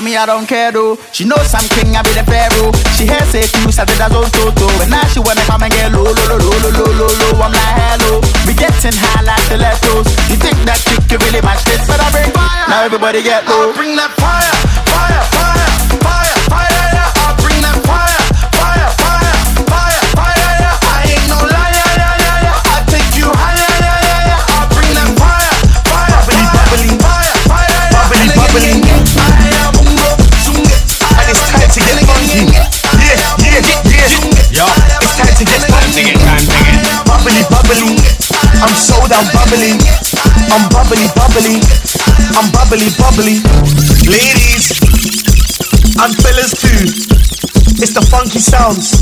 But 0.00 0.08
me, 0.08 0.16
I 0.16 0.24
don't 0.24 0.48
care 0.48 0.72
though. 0.72 0.96
She 1.12 1.28
knows 1.28 1.52
I'm 1.52 1.60
king, 1.76 1.92
I 1.92 2.00
be 2.00 2.16
the 2.16 2.24
pharaoh. 2.24 2.72
She 2.96 3.04
hears 3.04 3.28
say 3.28 3.44
two, 3.44 3.68
I 3.68 3.84
did 3.84 4.00
that 4.00 4.08
zone 4.08 4.32
toto. 4.32 4.64
But 4.80 4.88
now 4.88 5.04
she 5.12 5.20
wanna 5.20 5.44
come 5.44 5.60
and 5.60 5.68
get 5.68 5.92
low, 5.92 6.08
low, 6.08 6.16
low, 6.24 6.40
low, 6.40 6.56
low, 6.56 6.72
low, 6.72 6.88
low, 7.04 7.12
low. 7.20 7.44
I'm 7.44 7.52
like, 7.52 7.76
hello. 7.76 8.24
We 8.48 8.56
getting 8.56 8.96
high 8.96 9.20
like 9.28 9.44
stilettos. 9.44 10.08
You 10.32 10.40
think 10.40 10.56
that 10.64 10.80
chick 10.88 11.04
can 11.04 11.20
really 11.20 11.44
match 11.44 11.60
this? 11.68 11.84
But 11.84 12.00
I 12.00 12.08
bring 12.16 12.32
fire. 12.32 12.64
Now 12.72 12.80
everybody 12.80 13.20
get 13.20 13.44
low. 13.44 13.68
I 13.68 13.76
bring 13.76 13.92
that 14.00 14.16
fire, 14.16 14.56
fire, 14.88 15.20
fire, 15.36 15.39
I'm 38.60 38.74
so 38.76 38.96
down 39.08 39.24
bubbly. 39.32 39.72
I'm 40.52 40.68
bubbly, 40.68 41.08
bubbly. 41.16 41.56
I'm 42.36 42.52
bubbly, 42.52 42.88
bubbly. 43.00 43.40
Ladies 44.04 44.76
and 45.96 46.12
fellas 46.20 46.52
too. 46.60 46.84
It's 47.80 47.94
the 47.94 48.06
funky 48.10 48.38
sounds 48.38 48.92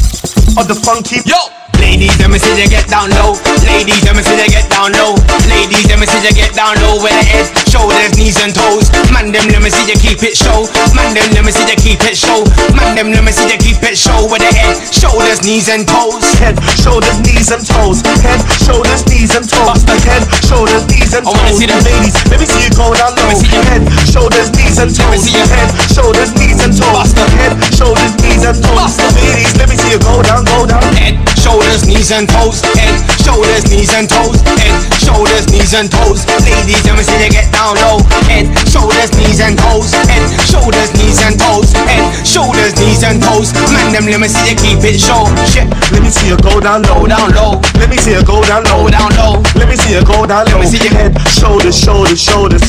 of 0.57 0.69
the 0.69 0.75
funky. 0.75 1.21
Yo! 1.29 1.58
Ladies, 1.89 2.13
let 2.21 2.29
me 2.29 2.37
see 2.37 2.53
you 2.53 2.69
get 2.69 2.85
down 2.93 3.09
low. 3.17 3.33
Ladies, 3.65 4.05
let 4.05 4.13
me 4.13 4.21
see 4.21 4.37
you 4.37 4.45
get 4.53 4.69
down 4.69 4.93
low. 4.93 5.17
Ladies, 5.49 5.89
let 5.89 5.97
me 5.97 6.05
see 6.05 6.21
you 6.21 6.37
get 6.37 6.53
down 6.53 6.77
low 6.85 7.01
with 7.01 7.17
the 7.17 7.25
head, 7.25 7.49
shoulders, 7.65 8.13
knees 8.21 8.37
and 8.45 8.53
toes. 8.53 8.93
Man, 9.09 9.33
them 9.33 9.49
let 9.49 9.65
me 9.65 9.73
see 9.73 9.89
you 9.89 9.97
keep 9.97 10.21
it 10.21 10.37
show. 10.37 10.69
Man, 10.93 11.17
them 11.17 11.33
let 11.33 11.49
me 11.49 11.51
see 11.51 11.65
you 11.65 11.81
keep 11.81 12.05
it 12.05 12.13
show. 12.13 12.45
Man, 12.77 12.93
them 12.93 13.09
let 13.09 13.25
me 13.25 13.33
see 13.33 13.49
you 13.49 13.57
keep 13.57 13.81
it 13.81 13.97
show 13.97 14.29
with 14.29 14.45
the 14.45 14.53
head, 14.53 14.77
shoulders, 14.93 15.41
knees 15.41 15.73
and 15.73 15.89
toes. 15.89 16.29
Head, 16.37 16.61
shoulders, 16.77 17.25
knees 17.25 17.49
and 17.49 17.65
toes. 17.65 18.05
Head, 18.21 18.37
shoulders, 18.69 19.01
knees 19.09 19.33
and 19.33 19.49
toes. 19.49 19.81
The 19.89 19.97
head, 20.05 20.23
shoulders, 20.45 20.85
knees 20.93 21.17
and 21.17 21.25
toes. 21.25 21.25
I 21.25 21.41
wanna 21.41 21.57
see 21.57 21.65
them. 21.65 21.81
Ladies, 21.89 22.15
let 22.29 22.37
me 22.37 22.47
see 22.47 22.69
you 22.69 22.73
go 22.77 22.93
down 22.93 23.17
low. 23.17 23.33
Let 23.33 23.33
me 23.33 23.37
see 23.41 23.57
you. 23.57 23.65
Head, 23.65 23.83
shoulders, 24.13 24.49
knees 24.53 24.77
and 24.77 24.93
Let 24.93 25.09
me 25.09 25.17
toes. 25.17 25.25
see 25.25 25.41
you. 25.41 25.47
Head, 25.49 25.69
shoulders, 25.89 26.31
knees 26.37 26.61
and 26.61 26.73
toes. 26.77 26.93
Basta. 26.93 27.25
Head, 27.41 27.53
shoulders, 27.73 28.13
knees 28.21 28.45
and 28.45 28.57
toes. 28.61 28.77
Basta. 28.77 29.05
Ladies, 29.17 29.57
let 29.57 29.69
me 29.73 29.77
see 29.81 29.91
you 29.97 30.01
go 30.05 30.21
down, 30.23 30.45
go 30.45 30.69
down. 30.69 30.85
Head, 30.95 31.17
shoulders, 31.41 31.78
knees 31.87 32.11
and 32.11 32.29
toes. 32.29 32.61
Head, 32.79 32.95
shoulders, 33.23 33.65
knees 33.71 33.93
and 33.95 34.09
toes. 34.09 34.41
Eh? 34.43 34.57
Head, 34.59 34.75
eh? 34.75 34.99
shoulders, 35.05 35.47
knees 35.51 35.75
and 35.75 35.91
toes. 35.91 36.25
Ladies, 36.45 36.83
let 36.87 36.97
me 36.97 37.05
see 37.05 37.19
you 37.25 37.31
get 37.31 37.51
down 37.53 37.75
low. 37.83 37.99
Head, 38.31 38.47
shoulders, 38.69 39.11
knees 39.19 39.41
and 39.41 39.59
toes. 39.59 39.93
Head, 39.93 40.25
shoulders, 40.49 40.91
knees 40.99 41.21
and 41.23 41.39
toes. 41.39 41.73
Head, 41.73 42.05
shoulders, 42.27 42.73
knees 42.81 43.03
and 43.05 43.23
toes. 43.23 43.53
Man, 43.73 43.93
them 43.93 44.07
let 44.07 44.21
me 44.21 44.29
see 44.29 44.51
you 44.51 44.57
keep 44.57 44.81
it 44.85 44.99
show. 45.01 45.27
Shit, 45.49 45.69
Let 45.93 46.03
me 46.03 46.11
see 46.11 46.29
you 46.29 46.37
go 46.39 46.61
down 46.61 46.83
low. 46.89 47.07
down 47.07 47.31
low. 47.35 47.61
Let 47.79 47.89
me 47.91 47.97
see 47.97 48.13
you 48.17 48.23
go 48.25 48.43
down 48.45 48.65
low. 48.65 48.89
Down 48.89 49.13
low. 49.17 49.43
Let 49.55 49.69
me 49.69 49.77
see 49.77 49.95
you 49.95 50.05
go 50.05 50.27
down 50.27 50.47
low. 50.51 50.59
me 50.61 50.67
see 50.67 50.79
you- 50.83 50.95
Head, 50.99 51.13
shoulders, 51.39 51.77
shoulders, 51.79 52.21
shoulders. 52.21 52.65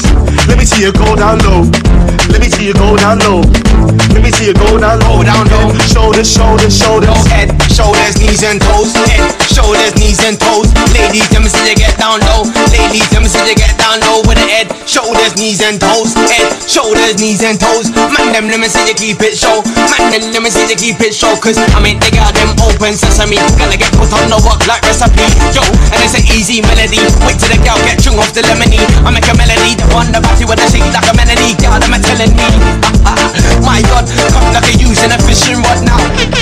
Let 0.47 0.57
me 0.57 0.65
see 0.65 0.83
you 0.83 0.91
go 0.91 1.15
down 1.15 1.39
low. 1.39 1.63
Let 2.29 2.41
me 2.41 2.49
see 2.49 2.67
you 2.67 2.73
go 2.73 2.95
down 2.97 3.19
low. 3.19 3.41
Let 4.13 4.21
me 4.23 4.31
see 4.31 4.47
you 4.47 4.53
go 4.53 4.77
down 4.77 4.99
low. 4.99 5.23
Down 5.23 5.47
low. 5.49 5.73
Shoulders, 5.93 6.29
shoulders, 6.31 6.77
shoulders. 6.77 7.25
Head, 7.27 7.49
shoulders, 7.71 8.17
knees 8.19 8.43
and 8.43 8.59
toes. 8.61 8.93
Head, 9.07 9.23
shoulders, 9.47 9.93
knees 9.95 10.19
and 10.25 10.35
toes. 10.39 10.67
Ladies, 10.91 11.27
let 11.31 11.41
me 11.43 11.49
see 11.49 11.63
you 11.69 11.77
get 11.77 11.95
down 11.95 12.19
low. 12.31 12.43
Ladies, 12.73 13.07
let 13.13 13.21
me 13.23 13.29
see 13.29 13.43
you 13.47 13.55
get 13.55 13.75
down 13.79 14.01
low 14.09 14.25
with 14.27 14.35
the 14.35 14.47
head, 14.49 14.67
shoulders, 14.83 15.35
knees 15.39 15.61
and 15.63 15.79
toes. 15.79 16.13
Head, 16.15 16.49
shoulders, 16.67 17.19
knees 17.21 17.43
and 17.45 17.59
toes. 17.59 17.91
Man, 17.93 18.33
them 18.33 18.45
let 18.49 18.59
me 18.59 18.67
see 18.67 18.83
you 18.89 18.95
keep 18.95 19.21
it 19.21 19.37
show. 19.37 19.61
Man, 19.93 20.11
them 20.11 20.33
let 20.33 20.41
me 20.41 20.49
see 20.49 20.65
you 20.67 20.77
keep 20.79 20.99
it 20.99 21.13
show. 21.13 21.31
Cause 21.37 21.59
I 21.75 21.79
mean, 21.79 22.01
they 22.01 22.11
got 22.11 22.33
them 22.33 22.51
open 22.65 22.97
sesame. 22.97 23.37
Gotta 23.59 23.77
get 23.77 23.91
put 23.95 24.09
on 24.11 24.33
the 24.33 24.39
work 24.41 24.63
like 24.65 24.81
recipe. 24.87 25.23
Yo, 25.53 25.61
and 25.93 26.01
it's 26.01 26.17
an 26.17 26.25
easy 26.33 26.63
melody. 26.65 26.99
Wait 27.27 27.37
till 27.37 27.51
the 27.53 27.59
gal 27.61 27.77
get 27.85 28.01
chung 28.01 28.17
off 28.17 28.33
the 28.33 28.41
lemony. 28.47 28.81
I 29.05 29.13
make 29.13 29.27
a 29.29 29.35
melody, 29.37 29.77
the 29.77 29.85
one 29.93 30.09
the 30.09 30.19
batty 30.23 30.45
with 30.49 30.59
a 30.61 30.67
shake 30.71 30.87
like 30.89 31.05
a 31.05 31.13
melody. 31.13 31.53
God, 31.61 31.83
am 31.85 31.93
I 31.93 31.99
telling 32.01 32.33
me? 32.33 32.47
My 33.67 33.81
God, 33.91 34.05
come 34.33 34.49
like 34.55 34.65
a 34.65 34.73
using 34.81 35.11
a 35.13 35.17
fishing 35.21 35.61
rod 35.61 35.83
now. 35.85 35.99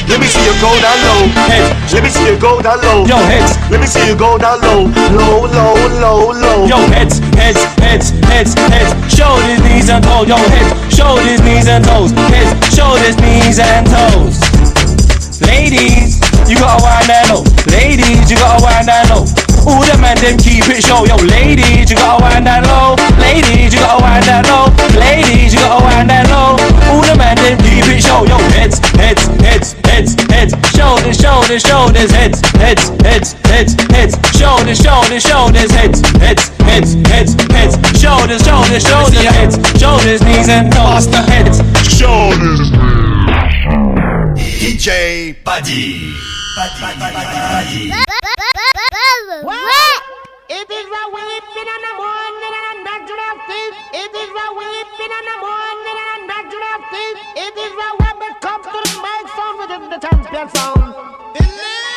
Let 0.08 0.20
me 0.22 0.28
see 0.30 0.43
you 0.43 0.55
go 0.64 0.72
down 0.80 0.97
low. 1.03 1.22
Head. 1.51 1.66
Let 1.91 2.03
me 2.03 2.10
see 2.10 2.26
you 2.28 2.38
go 2.39 2.47
down 2.64 2.80
low. 2.82 3.04
Yo, 3.04 3.18
heads. 3.28 3.60
Let 3.70 3.80
me 3.82 3.88
see 3.88 4.04
you 4.08 4.16
go 4.16 4.38
down 4.38 4.62
low. 4.62 4.88
Low, 5.12 5.48
low, 5.52 5.76
low, 6.00 6.32
low. 6.32 6.60
Yo, 6.66 6.80
heads, 6.95 7.20
heads, 7.36 7.60
heads, 7.84 8.12
heads, 8.32 8.54
heads, 8.56 8.91
shoulders, 9.12 9.60
knees 9.68 9.89
and 9.89 10.04
toes. 10.04 10.28
Yo, 10.28 10.38
heads, 10.38 10.72
shoulders, 10.95 11.41
knees 11.43 11.68
and 11.68 11.84
toes. 11.84 12.12
Heads, 12.32 12.52
shoulders, 12.76 13.16
knees 13.20 13.60
and 13.60 13.86
toes. 13.88 14.39
Ladies, 15.43 16.20
you 16.48 16.56
gotta 16.56 16.82
wind 16.82 17.08
that 17.12 17.28
low. 17.30 17.43
Ladies, 17.70 18.32
you 18.32 18.38
gotta 18.39 18.64
wind 18.64 18.88
that 18.88 19.12
low. 19.12 19.28
All 19.68 19.84
the 19.84 20.00
man 20.00 20.16
them 20.24 20.39
keep 20.39 20.64
it 20.72 20.82
show. 20.82 21.04
Yo, 21.04 21.20
ladies, 21.28 21.91
you 21.91 21.98
gotta 22.00 22.24
wind 22.24 22.48
that 22.48 22.64
low. 22.66 22.95
Ladies, 23.20 23.76
you 23.76 23.80
gotta 23.84 24.02
wind 24.02 24.26
that 24.26 24.48
low. 24.48 24.72
Ladies, 24.95 25.54
you 25.54 25.60
gotta 25.60 25.84
wind 25.84 26.10
that 26.10 26.26
low. 26.32 26.56
All 26.89 27.04
the 27.04 27.16
man 27.20 27.36
them 27.38 27.60
keep 27.60 27.86
it 27.86 28.02
show. 28.02 28.24
Yo, 28.26 28.39
heads, 28.56 28.80
heads, 28.95 29.28
heads, 29.43 29.76
heads, 30.38 30.54
heads, 30.54 30.76
shoulders, 30.76 31.18
shoulders, 31.18 31.62
shoulders, 31.62 32.12
heads, 32.12 32.40
heads, 32.58 32.90
heads, 33.02 33.34
heads, 33.50 33.74
heads, 33.90 34.16
shoulders, 34.38 34.80
shoulders, 34.80 35.24
shoulders, 35.24 35.72
heads, 35.72 36.02
heads, 36.22 36.50
heads, 36.70 36.94
heads, 37.10 37.34
heads, 37.50 37.76
shoulders, 38.00 38.44
shoulders, 38.46 38.84
shoulders, 38.84 39.26
heads, 39.38 39.56
shoulders, 39.80 40.22
knees 40.22 40.50
and 40.50 40.72
toes, 40.72 41.06
heads, 41.34 41.58
shoulders. 41.90 42.62
DJ 44.38 45.36
Badi. 45.44 46.14
Badi. 46.56 47.92
It 50.50 50.72
is 50.72 50.88
a 50.88 51.04
weeping 51.14 51.70
in 51.76 51.82
the 51.86 51.94
morning 52.00 52.54
and 52.58 52.68
a 52.72 52.76
nudging 52.88 53.24
of 53.30 53.38
teeth. 53.48 53.78
It 53.94 54.12
is 54.16 54.32
a 54.32 54.48
weeping 54.58 55.14
in 55.18 55.26
the 55.28 55.38
morning 55.44 55.98
and 55.98 56.12
a 56.14 56.16
It 56.50 57.58
is 57.58 57.74
a 57.74 57.89
when 57.98 58.32
it 58.32 58.39
comes 58.39 58.66
to 58.66 58.72
the 58.72 59.02
mic 59.04 59.28
sound 59.36 59.60
within 59.60 59.89
the 59.89 60.00
champion 60.00 60.50
sound. 60.50 61.97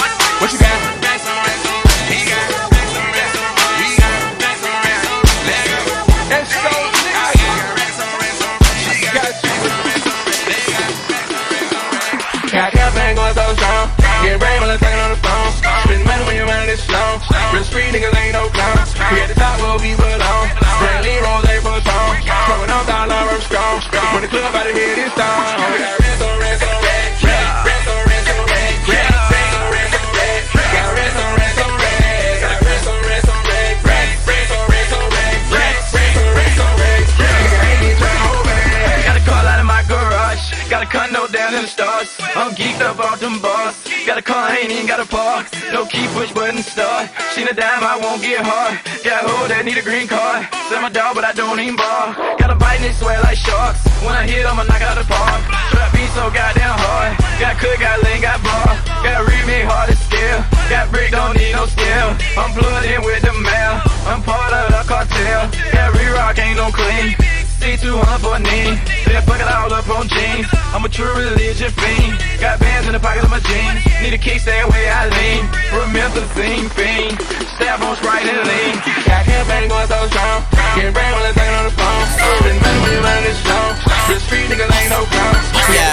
a 44.21 44.23
car, 44.23 44.53
ain't 44.53 44.71
even 44.71 44.85
got 44.85 44.99
a 44.99 45.05
park. 45.05 45.49
No 45.73 45.85
key, 45.85 46.05
push 46.13 46.31
button 46.31 46.61
start. 46.61 47.09
Seen 47.33 47.47
a 47.47 47.53
dime, 47.53 47.83
I 47.83 47.97
won't 47.97 48.21
get 48.21 48.41
hard. 48.45 48.77
Got 49.01 49.25
a 49.25 49.27
hoe 49.27 49.47
that 49.49 49.65
need 49.65 49.77
a 49.77 49.81
green 49.81 50.07
card. 50.07 50.45
Sell 50.69 50.81
my 50.81 50.89
dog, 50.89 51.15
but 51.17 51.25
I 51.25 51.33
don't 51.33 51.59
even 51.59 51.75
bar. 51.75 52.13
Got 52.37 52.53
a 52.53 52.55
bite 52.55 52.77
and 52.81 52.85
they 52.85 52.93
swear 52.93 53.17
like 53.21 53.37
sharks. 53.37 53.81
When 54.05 54.13
I 54.13 54.27
hit, 54.29 54.45
I'ma 54.45 54.63
knock 54.69 54.81
out 54.81 54.97
the 54.97 55.05
park. 55.09 55.41
Trap 55.73 55.89
beat 55.93 56.11
so 56.13 56.29
goddamn 56.29 56.77
hard. 56.77 57.17
Got 57.41 57.57
cook, 57.57 57.79
got 57.81 57.97
lean, 58.05 58.21
got 58.21 58.39
bar. 58.45 58.69
Got 59.01 59.25
remake 59.25 59.65
hard 59.65 59.89
to 59.89 59.97
scale. 59.97 60.41
Got 60.69 60.91
brick, 60.93 61.09
don't 61.11 61.33
need 61.37 61.53
no 61.57 61.65
scale. 61.65 62.13
I'm 62.37 62.51
plugged 62.53 63.05
with 63.05 63.21
the 63.25 63.33
mail. 63.33 63.73
I'm 64.05 64.21
part 64.21 64.53
of 64.53 64.69
the 64.69 64.81
cartel. 64.85 65.49
Got 65.73 65.97
re-rock, 65.97 66.37
ain't 66.37 66.57
no 66.57 66.69
clean. 66.69 67.30
C200 67.61 68.19
for 68.25 68.33
a 68.35 68.39
knee. 68.41 68.73
Then 69.05 69.21
fuck 69.21 69.37
it 69.37 69.45
all 69.45 69.69
up 69.69 69.87
on 69.93 70.09
jeans. 70.09 70.49
I'm 70.73 70.83
a 70.83 70.89
true 70.89 71.13
religion 71.13 71.69
fiend. 71.69 72.17
Got 72.41 72.59
bands 72.59 72.87
in 72.89 72.93
the 72.93 72.99
pockets 72.99 73.23
of 73.23 73.29
my 73.29 73.39
jeans. 73.45 73.85
Need 74.01 74.17
a 74.17 74.17
kick, 74.17 74.41
stay 74.41 74.61
away, 74.65 74.89
I 74.89 75.05
lean. 75.13 75.45
Promethazine 75.69 76.73
fiend. 76.73 77.21
Stab 77.53 77.85
on 77.85 77.95
Sprite 78.01 78.25
and 78.25 78.41
lean. 78.49 78.73
Got 79.05 79.29
campaign 79.29 79.69
going 79.69 79.87
so 79.87 80.01
strong. 80.09 80.41
Getting 80.73 80.93
brain 80.93 81.11
while 81.13 81.21
I'm 81.21 81.37
on 81.37 81.65
the 81.69 81.75
phone. 81.77 82.05
Been 82.41 82.57
money 82.57 82.79
when 82.81 82.91
you 82.97 83.01
run 83.05 83.21
this 83.29 83.37
show. 83.45 83.65
The 84.09 84.17
street 84.25 84.49
niggas 84.49 84.73
ain't 84.81 84.89
no 84.89 85.05
clowns. 85.05 85.45
Yeah. 85.69 85.90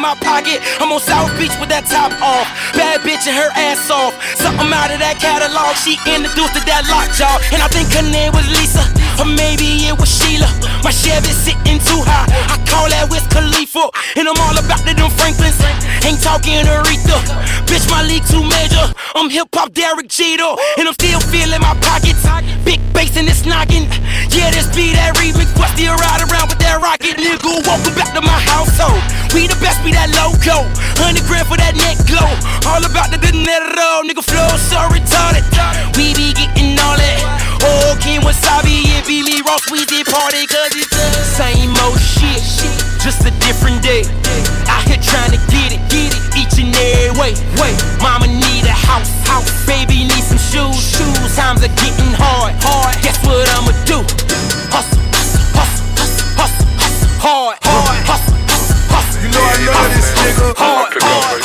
In 0.00 0.02
my 0.02 0.14
pocket. 0.24 0.64
I'm 0.80 0.90
on 0.92 1.00
South 1.00 1.28
Beach 1.36 1.52
with 1.60 1.68
that 1.68 1.84
top 1.84 2.12
off. 2.24 2.48
Bad 2.72 3.04
bitch 3.04 3.28
and 3.28 3.36
her 3.36 3.52
ass 3.52 3.90
off. 3.92 4.16
Something 4.40 4.72
out 4.72 4.88
of 4.88 4.98
that 5.04 5.20
catalog. 5.20 5.76
She 5.76 6.00
introduced 6.08 6.56
to 6.56 6.62
that 6.64 6.88
lockjaw. 6.88 7.36
And 7.52 7.60
I 7.60 7.68
think 7.68 7.92
her 7.92 8.06
name 8.08 8.32
was 8.32 8.48
Lisa. 8.48 8.80
Or 9.20 9.28
maybe 9.28 9.84
it 9.84 9.96
was 10.00 10.08
Sheila. 10.08 10.48
My 10.90 10.98
Chevy 10.98 11.30
sitting 11.30 11.78
too 11.86 12.02
high. 12.02 12.26
I 12.50 12.58
call 12.66 12.90
that 12.90 13.06
Wiz 13.14 13.22
Khalifa. 13.30 13.94
And 14.18 14.26
I'm 14.26 14.34
all 14.42 14.58
about 14.58 14.82
the 14.82 14.90
them 14.90 15.06
Franklins. 15.14 15.54
Ain't 16.02 16.18
talking 16.18 16.66
Aretha. 16.66 17.14
Bitch, 17.70 17.86
my 17.86 18.02
league 18.02 18.26
too 18.26 18.42
major. 18.42 18.90
I'm 19.14 19.30
hip 19.30 19.54
hop 19.54 19.70
Derek 19.70 20.10
Jeter. 20.10 20.50
And 20.82 20.90
I'm 20.90 20.96
still 20.98 21.22
feeling 21.30 21.62
my 21.62 21.78
pockets. 21.78 22.26
Big 22.66 22.82
bass 22.90 23.14
in 23.14 23.22
this 23.22 23.46
noggin. 23.46 23.86
Yeah, 24.34 24.50
this 24.50 24.66
be 24.74 24.90
that 24.98 25.14
remix. 25.14 25.54
But 25.54 25.70
still 25.78 25.94
ride 25.94 26.26
around 26.26 26.50
with 26.50 26.58
that 26.58 26.82
rocket, 26.82 27.22
nigga. 27.22 27.62
Welcome 27.70 27.94
back 27.94 28.10
to 28.18 28.22
my 28.26 28.40
household. 28.50 28.98
We 29.30 29.46
the 29.46 29.54
best, 29.62 29.78
be 29.86 29.94
that 29.94 30.10
logo. 30.18 30.66
Hundred 30.98 31.22
grand 31.30 31.46
for 31.46 31.54
that 31.54 31.78
neck 31.78 32.02
glow. 32.10 32.34
All 32.66 32.82
about 32.82 33.14
the 33.14 33.22
dinero, 33.22 34.02
nigga. 34.02 34.26
Flow 34.26 34.50
so 34.58 34.90
retarded. 34.90 35.46
We 35.94 36.18
be 36.18 36.34
getting 36.34 36.74
all 36.82 36.98
that. 36.98 37.22
Oh, 37.62 37.94
King 38.02 38.26
Wasabi 38.26 38.89
Billy 39.42 39.56
we 39.72 39.84
did 39.86 40.06
party 40.06 40.46
cause 40.46 40.74
it's 40.76 40.90
the 40.90 41.24
same 41.24 41.72
old 41.84 41.98
shit. 42.00 42.42
Just 43.00 43.24
a 43.24 43.30
different 43.40 43.82
day. 43.82 44.02
Out 44.68 44.84
here 44.84 45.00
trying 45.00 45.32
to 45.32 45.40
get 45.48 45.72
it, 45.72 45.80
get 45.88 46.12
it 46.12 46.22
each 46.36 46.60
and 46.60 46.74
every 46.76 47.16
way. 47.16 47.32
Wait, 47.56 47.76
mama 48.02 48.26
need 48.26 48.64
a 48.64 48.76
house, 48.76 49.08
house. 49.26 49.48
Baby 49.66 50.04
need 50.04 50.24
some 50.24 50.38
shoes, 50.38 50.76
shoes. 50.76 51.36
Times 51.36 51.62
are 51.64 51.72
getting 51.80 52.12
hard, 52.12 52.54
hard. 52.60 52.96
Guess 53.02 53.24
what 53.24 53.48
I'ma 53.56 53.72
do? 53.88 54.04
Hustle, 54.68 55.00
hustle, 55.08 55.40
hustle, 55.56 55.88
hustle, 56.36 56.68
hustle, 56.76 57.08
hard, 57.24 57.56
hard. 57.62 57.96
Hustle, 58.04 58.36
hustle, 58.44 58.76
hustle. 58.92 59.22
You 59.24 59.30
know 59.32 59.40
I 59.40 59.56
love 59.72 59.90
this 59.96 60.10
nigga. 60.20 60.54
Hard, 60.56 60.92
hard. 61.00 61.39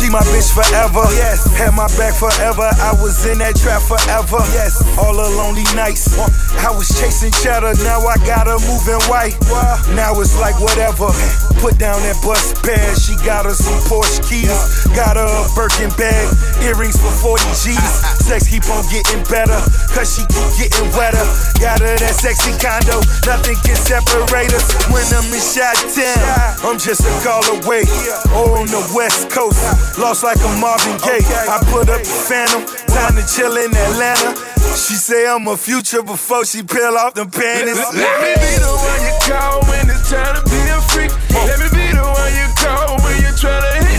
She 0.00 0.08
my 0.08 0.24
bitch 0.32 0.48
forever. 0.56 1.04
Yes. 1.12 1.44
Had 1.60 1.76
my 1.76 1.84
back 2.00 2.16
forever. 2.16 2.64
I 2.80 2.96
was 3.04 3.20
in 3.28 3.36
that 3.44 3.52
trap 3.60 3.84
forever. 3.84 4.40
Yes. 4.56 4.80
All 4.96 5.12
the 5.12 5.28
lonely 5.36 5.68
nights. 5.76 6.16
I 6.56 6.72
was 6.72 6.88
chasing 6.88 7.30
cheddar. 7.44 7.76
Now 7.84 8.00
I 8.08 8.16
got 8.24 8.48
her 8.48 8.56
moving 8.64 8.96
white. 9.12 9.36
Now 9.92 10.16
it's 10.24 10.40
like 10.40 10.56
whatever. 10.56 11.12
Put 11.60 11.76
down 11.76 12.00
that 12.00 12.16
bus 12.24 12.56
pad. 12.64 12.96
She 12.96 13.12
got 13.20 13.44
her 13.44 13.52
some 13.52 13.76
Porsche 13.92 14.24
keys. 14.24 14.48
Got 14.96 15.20
her 15.20 15.28
a 15.28 15.44
Birkin 15.52 15.92
bag. 16.00 16.32
Earrings 16.64 16.96
for 16.96 17.36
40 17.36 17.44
G's. 17.60 17.76
Ah, 18.00 18.16
ah. 18.16 18.19
Sex 18.30 18.46
keep 18.46 18.62
on 18.70 18.86
getting 18.94 19.26
better. 19.26 19.58
Cause 19.90 20.14
she 20.14 20.22
keep 20.30 20.46
getting 20.54 20.86
wetter. 20.94 21.26
Got 21.58 21.82
her 21.82 21.98
that 21.98 22.14
sexy 22.14 22.54
condo. 22.62 23.02
Nothing 23.26 23.58
can 23.66 23.74
separate 23.74 24.54
us. 24.54 24.70
When 24.86 25.02
I'm 25.10 25.26
in 25.34 25.42
shot 25.42 25.74
10, 25.74 26.62
I'm 26.62 26.78
just 26.78 27.02
a 27.02 27.10
call 27.26 27.42
away. 27.58 27.82
Oh, 28.30 28.54
on 28.54 28.70
the 28.70 28.86
west 28.94 29.34
coast. 29.34 29.58
Lost 29.98 30.22
like 30.22 30.38
a 30.38 30.50
Marvin 30.62 30.94
Gaye. 31.02 31.26
I 31.26 31.58
put 31.74 31.90
up 31.90 32.06
the 32.06 32.14
phantom. 32.30 32.62
Time 32.94 33.18
to 33.18 33.26
chill 33.26 33.50
in 33.58 33.74
Atlanta. 33.74 34.38
She 34.78 34.94
say 34.94 35.26
I'm 35.26 35.50
a 35.50 35.58
future 35.58 36.06
before 36.06 36.46
she 36.46 36.62
peel 36.62 36.94
off 37.02 37.18
them 37.18 37.34
panties. 37.34 37.82
Let 37.82 38.14
me 38.22 38.30
be 38.38 38.52
the 38.62 38.70
one 38.70 39.00
you 39.10 39.14
call 39.26 39.58
when 39.66 39.90
it's 39.90 40.06
time 40.06 40.38
to 40.38 40.42
be 40.46 40.60
a 40.70 40.78
freak. 40.94 41.10
Let 41.34 41.58
me 41.58 41.66
be 41.74 41.98
the 41.98 42.06
one 42.06 42.30
you 42.38 42.46
call 42.62 42.94
when 43.02 43.26
you're 43.26 43.34
trying 43.34 43.66
to 43.74 43.89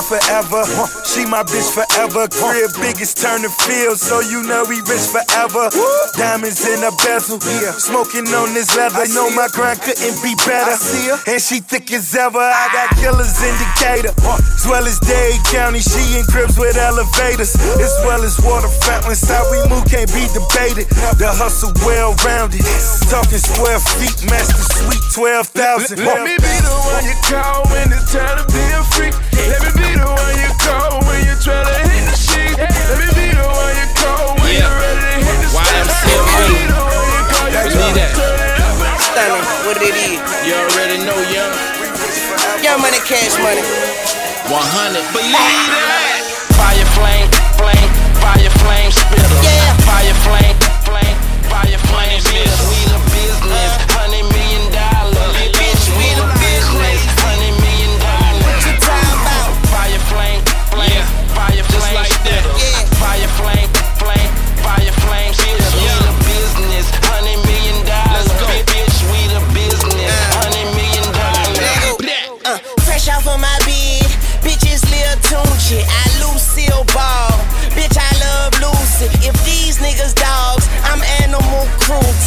Forever. 0.00 0.64
She 1.04 1.28
my 1.28 1.44
bitch 1.44 1.70
forever. 1.76 2.26
Crib 2.26 2.72
biggest 2.80 3.20
turn 3.20 3.42
the 3.42 3.52
field, 3.52 4.00
so 4.00 4.18
you 4.18 4.42
know 4.42 4.64
we 4.64 4.80
rich 4.88 5.06
forever. 5.12 5.68
Diamonds 6.16 6.64
in 6.66 6.82
a 6.82 6.90
bezel. 7.04 7.38
Smoking 7.76 8.26
on 8.32 8.50
this 8.54 8.74
leather. 8.74 9.04
I 9.04 9.06
know 9.12 9.30
my 9.30 9.46
grind 9.52 9.78
couldn't 9.84 10.18
be 10.24 10.34
better. 10.42 10.74
And 11.28 11.38
she 11.38 11.60
thick 11.60 11.92
as 11.92 12.16
ever. 12.16 12.40
I 12.40 12.66
got 12.72 12.96
killers 12.96 13.38
in 13.44 13.54
indicator. 13.54 14.14
As 14.24 14.64
well 14.66 14.82
as 14.86 14.98
Dade 15.00 15.38
County, 15.52 15.80
she 15.84 16.18
in 16.18 16.24
cribs 16.26 16.58
with 16.58 16.80
elevators. 16.80 17.54
As 17.78 17.94
well 18.02 18.24
as 18.24 18.40
water 18.40 18.72
fountains. 18.82 19.22
How 19.28 19.44
we 19.52 19.60
move 19.68 19.84
can't 19.84 20.10
be 20.16 20.26
debated. 20.32 20.88
The 21.20 21.28
hustle 21.28 21.76
well 21.84 22.16
rounded. 22.24 22.64
Talking 23.12 23.38
square 23.38 23.78
feet, 24.00 24.16
master 24.30 24.64
sweet 24.80 25.02
12,000. 25.12 26.02
Let 26.02 26.24
me 26.24 26.34
be 26.40 26.54
the 26.64 26.76
one 26.88 27.04
you 27.04 27.16
call 27.28 27.68
when 27.70 27.92
it's 27.92 28.10
time 28.10 28.40
to 28.40 28.46
be 28.48 28.64
a 28.74 28.82
freak. 28.96 29.14
Let 29.50 29.60
me 29.66 29.70
be 29.76 29.89
the 29.96 30.06
one 30.06 30.36
you 30.38 30.50
call 30.60 31.00
when 31.06 31.20
you 31.24 31.34
try 31.40 31.58
to 31.62 31.76
hit 31.88 32.04
the 32.06 32.16
sheet. 32.16 32.54
Let 32.58 32.98
me 32.98 33.08
be 33.16 33.26
the 33.32 33.46
one 33.46 33.74
you 33.78 33.88
call 33.96 34.36
when 34.38 34.52
you're 34.54 34.76
ready 34.76 35.00
to 35.00 35.18
hit 35.24 35.38
the 35.40 35.48
street. 35.48 35.86
Let 35.86 36.26
me 36.26 36.46
be 36.50 36.62
the 36.68 36.78
one 36.78 37.08
you 37.10 37.22
call 37.30 37.46
you 37.50 37.60
Need 37.80 37.96
that. 37.96 38.12
Stunning, 39.00 39.46
what 39.64 39.78
it 39.80 39.94
is. 39.96 40.20
You 40.44 40.54
already 40.58 41.00
know, 41.06 41.16
young. 41.32 41.54
Young 42.60 42.80
money, 42.84 43.00
cash 43.08 43.38
money. 43.40 43.64
100. 44.52 45.00
Believe 45.16 45.32
ah. 45.32 45.48
that. 45.72 46.20
Fire 46.60 46.88
flame, 46.92 47.28
flame, 47.56 47.90
fire 48.20 48.52
flame 48.60 48.90
spitter. 48.92 49.30
Yeah. 49.40 49.72
Fire 49.88 50.12
flame, 50.26 50.52
flame, 50.52 50.59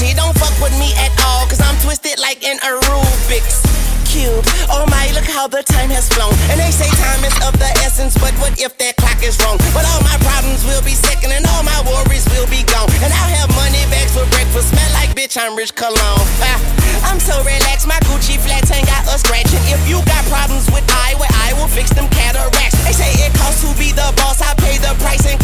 cruelty. 0.04 0.16
Don't 0.16 0.38
fuck 0.38 0.54
with 0.62 0.78
me 0.80 0.94
at 1.00 1.12
all, 1.26 1.48
cause 1.48 1.62
I'm 1.62 1.76
twisted 1.82 2.20
like 2.20 2.44
a 2.44 2.56
Rubik's 2.60 3.64
cube. 4.06 4.44
Oh 4.70 4.86
my, 4.92 5.10
look 5.16 5.26
how 5.26 5.48
the 5.48 5.64
time 5.64 5.90
has 5.90 6.08
flown. 6.10 6.34
And 6.52 6.60
they 6.60 6.72
say 6.72 6.90
time 7.00 7.24
is 7.24 7.36
of 7.48 7.54
the 7.58 7.72
essence, 7.82 8.14
but 8.20 8.34
what 8.38 8.60
if 8.60 8.78
that 8.78 8.98
clock 8.98 9.24
is 9.24 9.40
wrong? 9.42 9.58
But 9.74 9.88
all 9.90 10.02
my 10.04 10.18
problems 10.22 10.66
will 10.66 10.84
be 10.84 10.94
second 10.94 11.32
and 11.32 11.46
all 11.50 11.64
my 11.64 11.80
worries 11.88 12.26
will 12.36 12.48
be 12.48 12.62
gone. 12.70 12.90
And 13.02 13.12
I'll 13.12 13.34
have 13.42 13.50
money 13.56 13.82
bags 13.90 14.14
for 14.14 14.26
breakfast, 14.30 14.70
smell 14.70 14.92
like 14.94 15.16
bitch, 15.16 15.40
I'm 15.40 15.56
rich 15.56 15.74
cologne. 15.74 16.28
Ah, 16.44 16.60
I'm 17.10 17.20
so 17.20 17.36
relaxed, 17.42 17.88
my 17.88 17.98
Gucci 18.06 18.38
flats 18.38 18.70
ain't 18.72 18.86
got 18.86 19.08
a 19.10 19.18
scratch. 19.18 19.50
And 19.50 19.66
if 19.72 19.82
you 19.90 19.98
got 20.06 20.22
problems 20.30 20.70
with 20.70 20.86
eye, 20.92 21.16
well, 21.18 21.32
I 21.48 21.58
will 21.58 21.72
fix 21.72 21.90
them 21.92 22.08
cataracts. 22.12 22.78
They 22.86 22.94
say 22.94 23.12
it 23.24 23.34
costs 23.40 23.66
to 23.66 23.72
be 23.80 23.92
the 23.92 24.08
boss, 24.20 24.42
I 24.42 24.54
pay 24.62 24.78
the 24.78 24.94
price, 25.02 25.26
including 25.26 25.43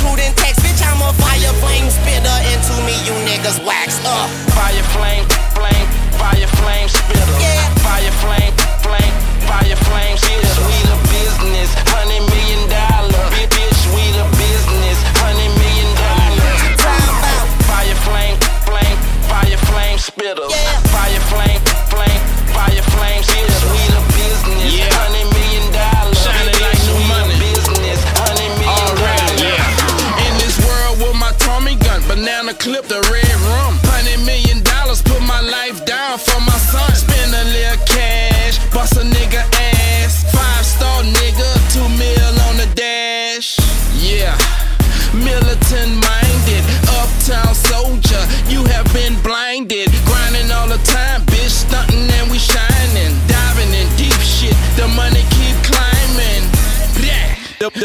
Fire 4.60 4.84
flame, 4.92 5.49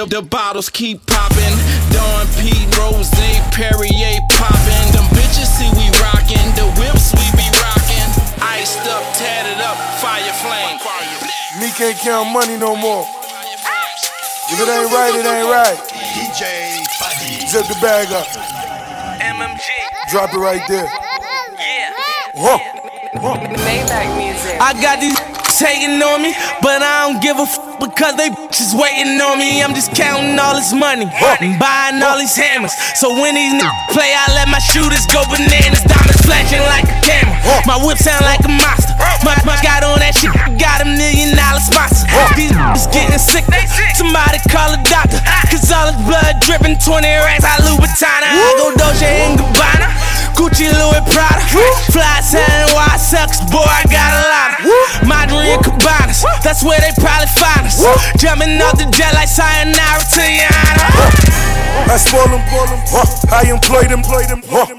The, 0.05 0.11
the, 0.11 0.21
the 0.21 0.29
bottles 0.29 0.69
keep 0.69 1.01
popping. 1.07 1.57
Dawn 1.89 2.27
Pete, 2.37 2.69
Rose, 2.77 3.09
Perrier 3.57 4.21
popping. 4.37 4.87
Them 4.93 5.09
bitches 5.17 5.49
see 5.49 5.71
we 5.81 5.89
rockin'. 6.05 6.53
The 6.61 6.69
whips 6.77 7.17
we 7.17 7.25
be 7.33 7.49
rockin'. 7.65 8.11
Iced 8.37 8.85
up, 8.85 9.01
tatted 9.17 9.65
up, 9.65 9.81
fire 10.05 10.21
flame. 10.45 10.77
Me 11.57 11.73
can't 11.73 11.97
count 11.97 12.29
money 12.33 12.59
no 12.59 12.77
more. 12.77 13.07
Ah. 13.09 14.53
If 14.53 14.61
it 14.61 14.69
ain't 14.69 14.93
right, 14.93 15.15
it 15.15 15.25
ain't 15.25 15.49
right. 15.49 15.79
DJ 16.13 16.85
Zip 17.49 17.67
the 17.67 17.79
bag 17.81 18.13
up. 18.13 18.27
MMG. 19.25 19.65
Drop 20.11 20.35
it 20.35 20.39
right 20.39 20.63
there. 20.69 20.85
Yeah. 20.85 21.93
Huh. 22.37 22.59
Maybach 23.57 24.17
music. 24.19 24.61
I 24.61 24.75
got 24.83 25.01
these 25.01 25.44
hating 25.61 26.03
on 26.03 26.23
me, 26.23 26.35
but 26.63 26.83
I 26.83 27.07
don't 27.07 27.21
give 27.23 27.39
a 27.39 27.47
f 27.47 27.59
because 27.81 28.17
they 28.17 28.31
just 28.55 28.73
waiting 28.79 29.21
on 29.21 29.39
me. 29.39 29.63
I'm 29.63 29.75
just 29.75 29.93
counting 29.95 30.39
all 30.39 30.55
this 30.55 30.73
money, 30.73 31.07
and 31.07 31.59
buying 31.59 32.01
all 32.03 32.19
these 32.19 32.35
hammers. 32.37 32.73
So 32.99 33.13
when 33.13 33.35
these 33.35 33.55
niggas 33.55 33.93
play, 33.93 34.11
I 34.15 34.25
let 34.35 34.49
my 34.49 34.63
shooters 34.63 35.05
go 35.11 35.23
bananas. 35.31 35.83
Diamonds 35.85 36.23
flashing 36.25 36.63
like 36.71 36.87
a 36.87 36.97
camera. 37.05 37.37
My 37.67 37.77
whip 37.83 37.99
sound 37.99 38.25
like 38.25 38.41
a 38.45 38.53
monster. 38.53 38.95
My, 39.27 39.37
my 39.45 39.57
got 39.65 39.85
on 39.85 39.99
that 40.01 40.15
shit, 40.17 40.33
got 40.61 40.85
a 40.85 40.89
million 40.89 41.37
dollar 41.37 41.61
sponsor. 41.61 42.07
These 42.37 42.53
niggas 42.53 42.89
getting 42.93 43.21
sick. 43.21 43.45
Somebody 43.97 44.39
call 44.51 44.75
a 44.75 44.81
doctor, 44.85 45.21
cause 45.51 45.71
all 45.73 45.89
this 45.91 45.99
blood 46.05 46.41
dripping 46.41 46.77
20 46.79 47.07
racks. 47.25 47.45
I 47.45 47.59
Louboutana, 47.65 48.29
I 48.29 48.51
go 48.59 48.75
Dolce 48.77 49.07
and 49.07 49.39
Gabbana. 49.41 50.04
Gucci, 50.35 50.67
Louis 50.67 51.03
Prada, 51.13 51.43
fly 51.91 52.21
selling 52.21 52.75
white 52.75 52.99
sucks, 52.99 53.41
boy, 53.51 53.63
I 53.63 53.85
got 53.87 54.11
a 54.11 54.23
lot 54.29 54.51
of 54.59 55.09
Madrid 55.09 55.59
Cabanas, 55.65 56.25
that's 56.43 56.63
where 56.63 56.81
they 56.81 56.93
probably 57.01 57.29
find 57.39 57.67
us. 57.67 57.81
Jumping 58.19 58.61
off 58.61 58.79
the 58.79 58.87
jet 58.91 59.15
like 59.15 59.29
sayonara 59.29 60.03
to 60.15 60.23
your 60.23 60.51
honor. 60.51 61.24
I 61.91 61.97
spoil 61.99 62.27
them, 62.31 62.43
I 63.31 63.51
employ 63.51 63.87
them, 63.89 64.03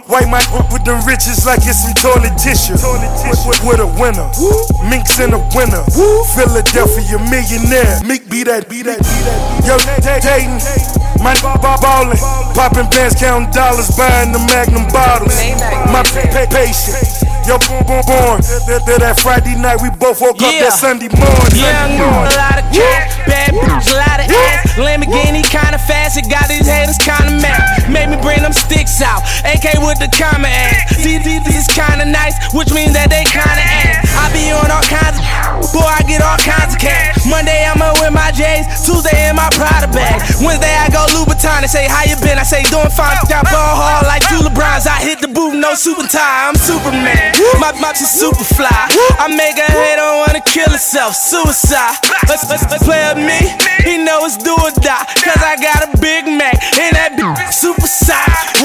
White 0.08 0.30
my 0.30 0.42
with 0.72 0.84
the 0.86 0.96
riches 1.08 1.46
like 1.46 1.64
it's 1.64 1.84
some 1.84 1.94
toilet 2.00 2.36
tissue. 2.40 2.76
With, 2.76 3.60
with, 3.64 3.80
a 3.80 3.88
winner, 4.00 4.28
Minks 4.88 5.20
in 5.20 5.34
a 5.34 5.42
winner. 5.56 5.84
Philadelphia 6.36 7.18
millionaire, 7.30 8.00
Meek 8.06 8.30
be 8.30 8.44
that, 8.44 8.70
be 8.70 8.82
that, 8.84 9.00
be 9.00 9.20
that. 9.26 9.40
Yo, 9.66 9.76
Dayton, 10.00 10.60
my 11.24 11.36
ball 11.42 11.80
ballin', 11.82 12.18
popping 12.54 12.90
bands, 12.90 13.16
counting 13.20 13.52
dollars, 13.52 13.90
buying 13.98 14.32
the 14.32 14.40
Magnum 14.48 14.88
bottles. 14.92 15.36
My 15.92 16.04
pa- 16.04 16.30
pa- 16.32 16.50
patient. 16.52 17.25
Yo, 17.46 17.62
born, 17.70 17.86
born, 17.86 18.02
born. 18.10 18.42
That, 18.66 18.82
that, 18.90 18.98
that 19.06 19.20
Friday 19.22 19.54
night, 19.54 19.78
we 19.78 19.94
both 20.02 20.18
woke 20.18 20.42
up 20.42 20.50
Yeah. 20.50 20.66
that 20.66 20.74
Sunday 20.82 21.14
morning. 21.14 21.54
Young, 21.54 21.94
morning. 22.02 22.34
a 22.34 22.42
lot 22.42 22.58
of 22.58 22.66
cash, 22.74 23.14
bad 23.30 23.54
bitch, 23.54 23.86
a 23.94 23.98
lot 24.02 24.18
of 24.18 24.26
ass. 24.34 24.74
Lamborghini 24.82 25.46
kinda 25.46 25.78
fast, 25.78 26.18
it 26.18 26.26
got 26.26 26.50
these 26.50 26.66
haters 26.66 26.98
kinda 26.98 27.38
mad. 27.38 27.62
Made 27.86 28.10
me 28.10 28.18
bring 28.18 28.42
them 28.42 28.50
sticks 28.52 28.98
out, 28.98 29.22
AK 29.46 29.78
with 29.86 30.02
the 30.02 30.10
comma 30.10 30.50
ass. 30.50 30.98
These 30.98 31.22
these 31.22 31.46
is 31.54 31.70
kinda 31.70 32.10
nice, 32.10 32.34
which 32.58 32.74
means 32.74 32.98
that 32.98 33.14
they 33.14 33.22
kinda 33.30 33.62
ass. 33.62 34.10
I 34.18 34.26
be 34.34 34.50
on 34.50 34.66
all 34.74 34.82
kinds 34.90 35.22
of, 35.22 35.24
boy, 35.78 35.86
I 35.86 36.02
get 36.10 36.26
all 36.26 36.42
kinds 36.42 36.74
of 36.74 36.82
cash. 36.82 37.14
Monday 37.30 37.62
I'm 37.62 37.78
up 37.82 38.02
with 38.02 38.10
my 38.12 38.34
J's, 38.34 38.66
Tuesday 38.82 39.30
in 39.30 39.38
my 39.38 39.54
Prada 39.54 39.86
bag. 39.94 40.18
Wednesday 40.42 40.74
I 40.74 40.90
go 40.90 41.06
Louboutin, 41.14 41.62
and 41.62 41.70
say, 41.70 41.86
how 41.86 42.10
you 42.10 42.18
been? 42.26 42.42
I 42.42 42.44
say, 42.44 42.66
doing 42.74 42.90
fine, 42.90 43.22
got 43.30 43.46
ball 43.54 43.78
hard 43.78 44.10
like 44.10 44.26
two 44.34 44.42
LeBrons. 44.42 44.90
I 44.90 44.98
hit 45.06 45.22
the 45.22 45.30
booth, 45.30 45.54
no 45.54 45.76
super 45.78 46.10
tie, 46.10 46.50
I'm 46.50 46.56
Superman. 46.58 47.35
My 47.60 47.72
mops 47.80 48.02
is 48.02 48.12
super 48.12 48.44
fly. 48.44 48.70
I 49.20 49.28
make 49.28 49.58
a 49.58 49.68
hater 49.68 50.08
wanna 50.24 50.42
kill 50.42 50.70
herself, 50.70 51.16
suicide. 51.16 52.00
Let's, 52.28 52.48
let's, 52.50 52.64
let's 52.72 52.84
play 52.84 53.04
with 53.12 53.24
me, 53.24 53.40
he 53.84 53.98
know 53.98 54.24
it's 54.24 54.38
do 54.38 54.54
or 54.56 54.72
die. 54.80 55.04
Cause 55.20 55.44
I 55.44 55.60
got 55.60 55.84
a 55.84 55.98
Big 56.00 56.26
Mac 56.26 56.56
and 56.80 56.96
that 56.96 57.20
bitch 57.20 57.52
super 57.52 57.88
size. 57.88 58.56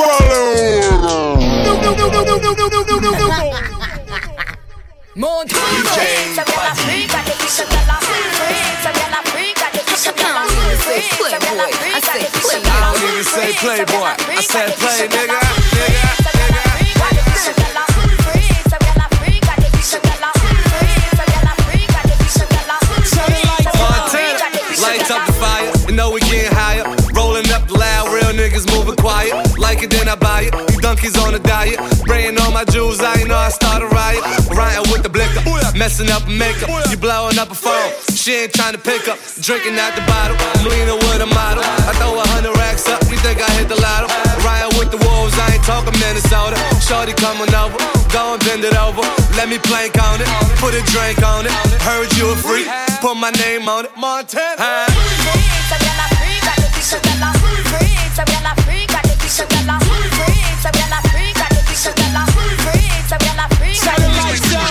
Montana. 5.16 5.60
Esa 6.30 6.44
la 6.54 6.72
rica, 6.86 7.22
que 7.24 7.32
tú 7.32 7.46
sabes 7.48 7.86
la 7.86 7.98
rica, 7.98 8.50
esa. 11.98 12.12
I 12.12 12.80
don't 12.80 13.02
even 13.10 13.24
say 13.24 13.52
playboy. 13.54 14.14
I 14.28 14.42
said 14.42 14.72
play, 14.78 15.08
nigga, 15.08 15.40
nigga. 15.74 16.20
nigga. 17.56 17.69
Like 29.70 29.86
it, 29.86 29.90
then 29.94 30.10
I 30.10 30.18
buy 30.18 30.50
it. 30.50 30.52
These 30.66 30.82
donkeys 30.82 31.14
on 31.14 31.30
a 31.30 31.38
diet. 31.38 31.78
Spraying 32.02 32.34
all 32.42 32.50
my 32.50 32.66
jewels, 32.66 32.98
I 32.98 33.22
ain't 33.22 33.30
know 33.30 33.38
I 33.38 33.54
start 33.54 33.86
a 33.86 33.88
riot. 33.94 34.18
Ryan 34.50 34.82
with 34.90 35.06
the 35.06 35.12
blicker, 35.14 35.38
messing 35.78 36.10
up 36.10 36.26
makeup. 36.26 36.66
You 36.90 36.98
blowing 36.98 37.38
up 37.38 37.54
a 37.54 37.54
phone. 37.54 37.94
She 38.10 38.34
ain't 38.34 38.52
trying 38.52 38.74
to 38.74 38.82
pick 38.82 39.06
up. 39.06 39.14
Drinking 39.38 39.78
out 39.78 39.94
the 39.94 40.02
bottle. 40.10 40.34
I'm 40.58 40.66
leaning 40.66 40.98
with 40.98 41.22
a 41.22 41.30
model. 41.30 41.62
I 41.86 41.94
throw 42.02 42.18
a 42.18 42.26
hundred 42.34 42.58
racks 42.58 42.90
up. 42.90 42.98
You 43.14 43.18
think 43.22 43.38
I 43.38 43.46
hit 43.62 43.70
the 43.70 43.78
lotto? 43.78 44.10
Ryan 44.42 44.74
with 44.74 44.90
the 44.90 44.98
wolves, 45.06 45.38
I 45.38 45.54
ain't 45.54 45.62
talking 45.62 45.94
Minnesota. 46.02 46.58
Shorty 46.82 47.14
coming 47.14 47.54
over. 47.54 47.78
Go 48.10 48.34
and 48.34 48.42
bend 48.42 48.66
it 48.66 48.74
over. 48.74 49.06
Let 49.38 49.46
me 49.46 49.62
plank 49.62 49.94
on 50.02 50.18
it. 50.18 50.26
Put 50.58 50.74
a 50.74 50.82
drink 50.90 51.22
on 51.22 51.46
it. 51.46 51.54
Heard 51.86 52.10
you 52.18 52.26
a 52.26 52.36
freak. 52.42 52.66
Put 52.98 53.14
my 53.22 53.30
name 53.38 53.70
on 53.70 53.86
it. 53.86 53.94
Montana. 53.94 54.90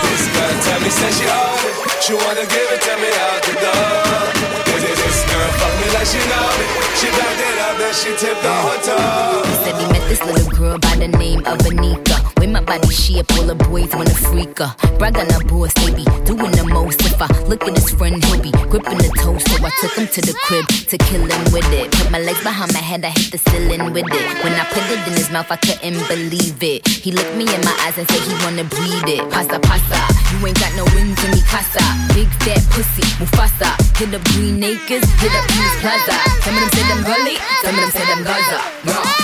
This 0.06 0.28
girl 0.30 0.54
tell 0.62 0.80
me 0.82 0.90
say 0.90 1.12
she 1.18 1.26
it. 1.26 1.76
She 2.04 2.14
wanna 2.14 2.46
give 2.46 2.70
it 2.70 2.82
to 2.86 2.94
me 3.02 3.10
out 3.26 3.42
the 3.42 3.54
door. 3.58 4.50
This, 4.80 5.20
girl 5.26 5.50
fuck 5.58 5.74
me 5.82 5.88
like 5.98 6.06
she 6.06 6.22
know 6.30 6.48
me. 6.58 6.66
She 7.00 7.08
backed 7.18 7.42
it 7.42 7.58
up, 7.66 7.78
then 7.78 7.94
she 7.94 8.10
tipped 8.22 8.46
on 8.46 8.62
her 8.70 9.99
said 10.20 10.36
this 10.36 10.46
little 10.46 10.58
girl 10.58 10.80
by 10.80 10.96
the 10.96 11.08
name 11.08 11.40
of 11.40 11.58
Anika. 11.60 12.18
With 12.40 12.52
my 12.52 12.62
body 12.62 12.90
shape, 12.90 13.32
all 13.34 13.44
the 13.44 13.56
boys 13.56 13.94
wanna 13.94 14.14
freak 14.14 14.60
her. 14.60 14.74
Brag 14.98 15.18
on 15.18 15.30
her 15.30 15.44
boss, 15.44 15.74
be 15.74 16.04
doing 16.26 16.52
the 16.52 16.66
most. 16.68 17.02
If 17.02 17.22
I 17.22 17.28
look 17.48 17.64
at 17.64 17.76
his 17.76 17.90
friend, 17.92 18.24
he'll 18.24 18.42
be 18.42 18.52
gripping 18.52 18.98
the 18.98 19.12
toast. 19.20 19.48
So 19.50 19.66
I 19.66 19.70
took 19.82 19.94
him 19.96 20.08
to 20.08 20.22
the 20.22 20.34
crib 20.46 20.66
to 20.68 20.98
kill 20.98 21.26
him 21.26 21.44
with 21.52 21.68
it. 21.74 21.92
Put 21.92 22.12
my 22.12 22.20
legs 22.20 22.42
behind 22.44 22.74
my 22.74 22.80
head, 22.80 23.04
I 23.04 23.10
hit 23.10 23.32
the 23.32 23.40
ceiling 23.50 23.92
with 23.92 24.08
it. 24.08 24.44
When 24.44 24.54
I 24.54 24.66
put 24.72 24.84
it 24.92 25.00
in 25.08 25.14
his 25.14 25.30
mouth, 25.30 25.52
I 25.52 25.58
couldn't 25.58 26.08
believe 26.08 26.62
it. 26.64 26.88
He 26.88 27.12
looked 27.12 27.36
me 27.36 27.44
in 27.44 27.62
my 27.62 27.76
eyes 27.84 27.98
and 27.98 28.08
said 28.10 28.22
he 28.24 28.34
wanna 28.44 28.64
breathe 28.64 29.20
it. 29.20 29.24
Pasta, 29.32 29.60
pasta, 29.60 30.00
you 30.32 30.48
ain't 30.48 30.60
got 30.60 30.74
no 30.76 30.86
wings 30.96 31.20
in 31.24 31.32
me 31.32 31.42
casa. 31.44 31.84
Big 32.16 32.30
fat 32.44 32.64
pussy, 32.72 33.04
Mufasa. 33.20 33.72
Hit 33.98 34.14
up 34.16 34.24
Green 34.32 34.64
Acres, 34.64 35.04
hit 35.20 35.34
up 35.36 35.46
East 35.52 35.76
Plaza. 35.84 36.16
Some 36.44 36.56
of 36.56 36.62
them 36.64 36.72
say 36.72 36.86
them 36.88 37.02
gully, 37.04 37.36
some 37.64 37.76
of 37.76 37.82
them 37.84 37.92
say 37.92 38.06
them 38.08 38.24
Gaza. 38.24 39.19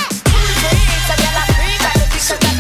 She 2.26 2.34
it. 2.34 2.55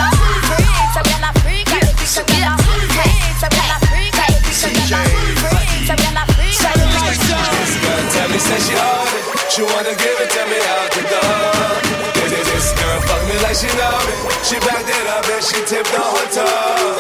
Wanna 9.73 9.95
give 9.97 10.19
it 10.21 10.29
to 10.29 10.43
me 10.45 10.59
out 10.77 10.91
the 10.93 11.01
door. 11.09 12.05
This, 12.25 12.73
girl 12.77 12.99
fuck 13.09 13.21
me 13.25 13.35
like 13.41 13.55
she 13.57 13.67
know 13.73 13.97
me. 14.05 14.13
She 14.43 14.59
backed 14.61 14.89
it 14.89 15.07
up 15.07 15.25
and 15.25 15.43
she 15.43 15.57
toe. 15.65 15.81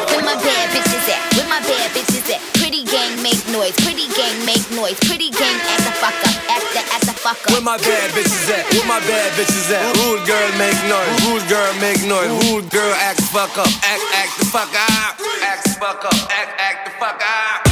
Where 0.09 0.25
my 0.25 0.35
bad 0.35 0.65
bitches 0.73 1.05
at? 1.09 1.21
Where 1.37 1.49
my 1.49 1.59
bad 1.61 1.91
bitches 1.91 2.33
at? 2.33 2.41
Pretty 2.57 2.83
gang 2.83 3.21
make 3.21 3.45
noise, 3.49 3.75
pretty 3.85 4.07
gang 4.17 4.45
make 4.45 4.65
noise, 4.71 4.97
pretty 5.05 5.29
gang 5.29 5.59
act 5.69 5.83
the 5.85 5.93
fuck 6.01 6.13
up, 6.13 6.35
act 6.49 6.73
the 6.73 6.81
act 6.93 7.04
the 7.25 7.33
fuck 7.33 7.41
up. 7.45 7.51
Where 7.51 7.61
my 7.61 7.77
bad 7.77 8.11
bitches 8.13 8.49
at? 8.53 8.69
Where 8.73 8.85
my 8.85 8.99
bad 9.01 9.33
bitches 9.33 9.73
at? 9.73 9.81
Rude 9.97 10.21
girl 10.29 10.49
make 10.61 10.77
noise. 10.85 11.09
Rude 11.25 11.47
girl 11.49 11.73
make 11.81 12.01
noise. 12.05 12.29
Rude 12.45 12.69
girl 12.69 12.93
act 13.01 13.21
fuck 13.33 13.57
up. 13.57 13.67
Act 13.81 14.03
act 14.13 14.37
the 14.37 14.45
fuck 14.45 14.69
up. 14.69 15.17
Act 15.41 15.69
fuck 15.81 16.05
up. 16.05 16.13
Act 16.29 16.53
act 16.61 16.85
the 16.85 16.91
fuck 17.01 17.17
up. 17.17 17.65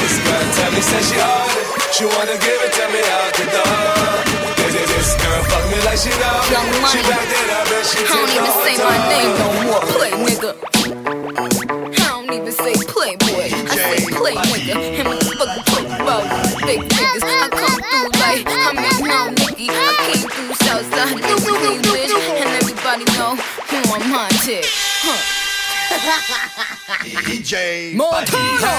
This 0.00 0.16
girl 0.24 0.46
tell 0.56 0.72
me 0.72 0.80
say 0.80 1.02
she 1.04 1.16
own. 1.20 1.48
She 1.92 2.04
wanna 2.08 2.36
give 2.40 2.60
it 2.64 2.72
to 2.72 2.84
me 2.88 3.00
out 3.04 3.32
the 3.36 3.44
door. 3.52 3.97
Fuck 5.98 6.10
me 6.10 6.14
like 6.14 6.14
she 6.14 6.14
know 6.18 6.38
me. 6.38 6.54
Young 6.54 6.70
money. 6.80 6.94
She 6.94 7.00
backed 7.08 7.32
it 7.32 7.50
up 7.50 7.66
and 7.66 7.86
I 7.88 8.14
don't 8.14 8.30
even 8.30 8.54
say 8.62 8.74
my 8.78 8.98
name 9.08 9.32
no 9.38 9.46
more, 9.66 9.82
play 9.90 10.12
nigga. 10.14 10.52
I 11.88 12.06
don't 12.08 12.30
even 12.32 12.52
say 12.52 12.74
playboy, 12.86 13.50
I 13.50 13.74
say 13.74 14.06
play 14.14 14.34
nigga. 14.34 14.74
And 15.00 15.08
what 15.08 15.18
the 15.18 15.46
fuck 15.46 15.56
you 15.56 15.62
talking 15.64 16.00
about? 16.00 16.24
Big 16.66 16.80
niggas, 16.80 17.24
I 17.24 17.48
come 17.50 17.80
through 17.82 18.10
like 18.20 18.46
I'm 18.46 18.78
in 18.78 19.34
Nicky. 19.34 19.66
I 19.70 19.72
came 20.06 20.28
through 20.28 20.54
Southside, 20.54 21.18
this 21.18 21.42
is 21.42 21.58
English, 21.66 22.12
and 22.14 22.48
everybody 22.62 23.04
know 23.18 23.32
who 23.36 23.78
I'm 23.94 24.02
haunted. 24.02 24.66
Huh. 25.02 25.20
DJ 27.24 27.94
Montana. 27.94 28.74